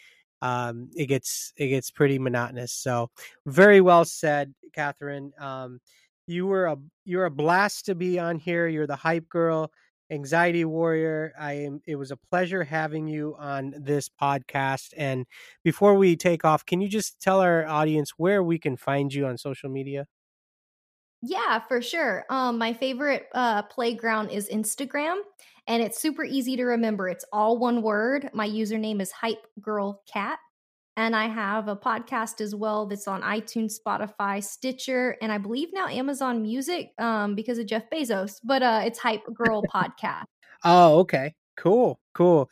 um, 0.41 0.89
it 0.95 1.07
gets 1.07 1.51
it 1.57 1.67
gets 1.67 1.91
pretty 1.91 2.19
monotonous. 2.19 2.71
So 2.71 3.09
very 3.45 3.81
well 3.81 4.05
said, 4.05 4.53
Catherine. 4.73 5.31
Um, 5.39 5.79
you 6.27 6.45
were 6.47 6.67
a 6.67 6.77
you're 7.05 7.25
a 7.25 7.31
blast 7.31 7.85
to 7.87 7.95
be 7.95 8.19
on 8.19 8.37
here. 8.39 8.67
You're 8.67 8.87
the 8.87 8.95
hype 8.95 9.27
girl, 9.27 9.71
anxiety 10.11 10.65
warrior. 10.65 11.33
I 11.39 11.53
am. 11.53 11.81
It 11.85 11.95
was 11.95 12.11
a 12.11 12.17
pleasure 12.29 12.63
having 12.63 13.07
you 13.07 13.35
on 13.39 13.73
this 13.77 14.09
podcast. 14.21 14.93
And 14.95 15.25
before 15.63 15.95
we 15.95 16.15
take 16.15 16.45
off, 16.45 16.65
can 16.65 16.81
you 16.81 16.87
just 16.87 17.19
tell 17.19 17.41
our 17.41 17.65
audience 17.65 18.11
where 18.17 18.43
we 18.43 18.59
can 18.59 18.77
find 18.77 19.13
you 19.13 19.25
on 19.25 19.37
social 19.37 19.69
media? 19.69 20.05
Yeah, 21.25 21.59
for 21.69 21.81
sure. 21.81 22.25
Um, 22.29 22.57
my 22.57 22.73
favorite 22.73 23.29
uh, 23.33 23.61
playground 23.63 24.29
is 24.29 24.49
Instagram, 24.49 25.19
and 25.67 25.81
it's 25.81 25.97
super 25.97 26.25
easy 26.25 26.57
to 26.57 26.65
remember. 26.65 27.07
It's 27.07 27.23
all 27.31 27.57
one 27.57 27.81
word. 27.81 28.29
My 28.33 28.47
username 28.47 29.01
is 29.01 29.09
Hype 29.13 29.47
Girl 29.61 30.01
Cat, 30.05 30.37
and 30.97 31.15
I 31.15 31.27
have 31.27 31.69
a 31.69 31.77
podcast 31.77 32.41
as 32.41 32.53
well 32.53 32.87
that's 32.87 33.07
on 33.07 33.21
iTunes, 33.21 33.75
Spotify, 33.79 34.43
Stitcher, 34.43 35.15
and 35.21 35.31
I 35.31 35.37
believe 35.37 35.69
now 35.71 35.87
Amazon 35.87 36.41
Music 36.41 36.91
um, 36.99 37.35
because 37.35 37.57
of 37.57 37.67
Jeff 37.67 37.89
Bezos. 37.89 38.41
But 38.43 38.61
uh, 38.61 38.81
it's 38.83 38.99
Hype 38.99 39.23
Girl 39.33 39.63
Podcast. 39.73 40.25
Oh, 40.65 40.99
okay, 40.99 41.35
cool, 41.55 42.01
cool. 42.13 42.49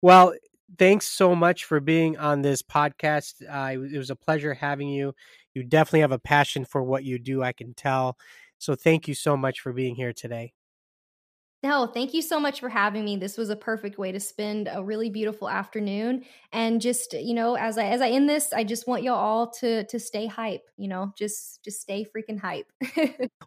Well, 0.00 0.32
thanks 0.78 1.06
so 1.06 1.34
much 1.34 1.66
for 1.66 1.78
being 1.78 2.16
on 2.16 2.40
this 2.40 2.62
podcast. 2.62 3.42
Uh, 3.46 3.82
it 3.82 3.98
was 3.98 4.08
a 4.08 4.16
pleasure 4.16 4.54
having 4.54 4.88
you. 4.88 5.14
You 5.54 5.62
definitely 5.62 6.00
have 6.00 6.12
a 6.12 6.18
passion 6.18 6.64
for 6.64 6.82
what 6.82 7.04
you 7.04 7.18
do, 7.18 7.42
I 7.42 7.52
can 7.52 7.74
tell. 7.74 8.18
So 8.58 8.74
thank 8.74 9.08
you 9.08 9.14
so 9.14 9.36
much 9.36 9.60
for 9.60 9.72
being 9.72 9.94
here 9.94 10.12
today. 10.12 10.52
No, 11.64 11.86
thank 11.86 12.12
you 12.12 12.20
so 12.20 12.38
much 12.38 12.60
for 12.60 12.68
having 12.68 13.06
me. 13.06 13.16
This 13.16 13.38
was 13.38 13.48
a 13.48 13.56
perfect 13.56 13.96
way 13.96 14.12
to 14.12 14.20
spend 14.20 14.68
a 14.70 14.84
really 14.84 15.08
beautiful 15.08 15.48
afternoon. 15.48 16.26
And 16.52 16.78
just, 16.78 17.14
you 17.14 17.32
know, 17.32 17.54
as 17.54 17.78
I 17.78 17.84
as 17.86 18.02
I 18.02 18.10
end 18.10 18.28
this, 18.28 18.52
I 18.52 18.64
just 18.64 18.86
want 18.86 19.02
you 19.02 19.12
all 19.12 19.50
to 19.52 19.84
to 19.84 19.98
stay 19.98 20.26
hype, 20.26 20.68
you 20.76 20.88
know, 20.88 21.14
just 21.16 21.64
just 21.64 21.80
stay 21.80 22.04
freaking 22.04 22.38
hype. 22.38 22.70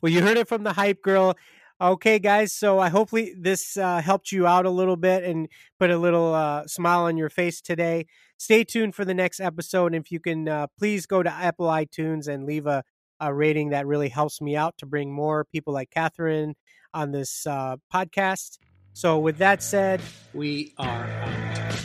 well, 0.01 0.11
you 0.11 0.23
heard 0.23 0.37
it 0.37 0.47
from 0.47 0.63
the 0.63 0.73
hype 0.73 1.03
girl. 1.03 1.37
Okay, 1.79 2.17
guys. 2.17 2.53
So 2.53 2.79
I 2.79 2.89
hopefully 2.89 3.35
this 3.37 3.77
uh, 3.77 4.01
helped 4.01 4.31
you 4.31 4.47
out 4.47 4.65
a 4.65 4.69
little 4.71 4.95
bit 4.95 5.23
and 5.23 5.47
put 5.79 5.91
a 5.91 5.97
little 5.97 6.33
uh, 6.33 6.65
smile 6.65 7.03
on 7.03 7.17
your 7.17 7.29
face 7.29 7.61
today. 7.61 8.07
Stay 8.37 8.63
tuned 8.63 8.95
for 8.95 9.05
the 9.05 9.13
next 9.13 9.39
episode. 9.39 9.93
And 9.93 10.03
if 10.03 10.11
you 10.11 10.19
can, 10.19 10.47
uh, 10.47 10.67
please 10.79 11.05
go 11.05 11.21
to 11.21 11.29
Apple 11.29 11.67
iTunes 11.67 12.27
and 12.27 12.45
leave 12.45 12.65
a, 12.65 12.83
a 13.19 13.31
rating. 13.31 13.69
That 13.69 13.85
really 13.85 14.09
helps 14.09 14.41
me 14.41 14.55
out 14.55 14.75
to 14.79 14.87
bring 14.87 15.13
more 15.13 15.45
people 15.45 15.71
like 15.71 15.91
Catherine 15.91 16.55
on 16.95 17.11
this 17.11 17.45
uh, 17.45 17.75
podcast. 17.93 18.57
So 18.93 19.19
with 19.19 19.37
that 19.37 19.61
said, 19.61 20.01
we 20.33 20.73
are 20.79 21.05
out. 21.05 21.79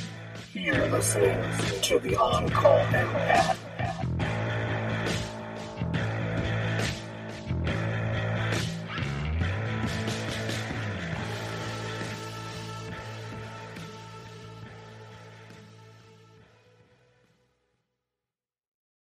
You're 0.54 0.88
listening 0.88 1.38
to 1.82 1.98
the 1.98 2.16
On 2.16 2.48
Call 2.48 2.78
Empath 2.78 3.58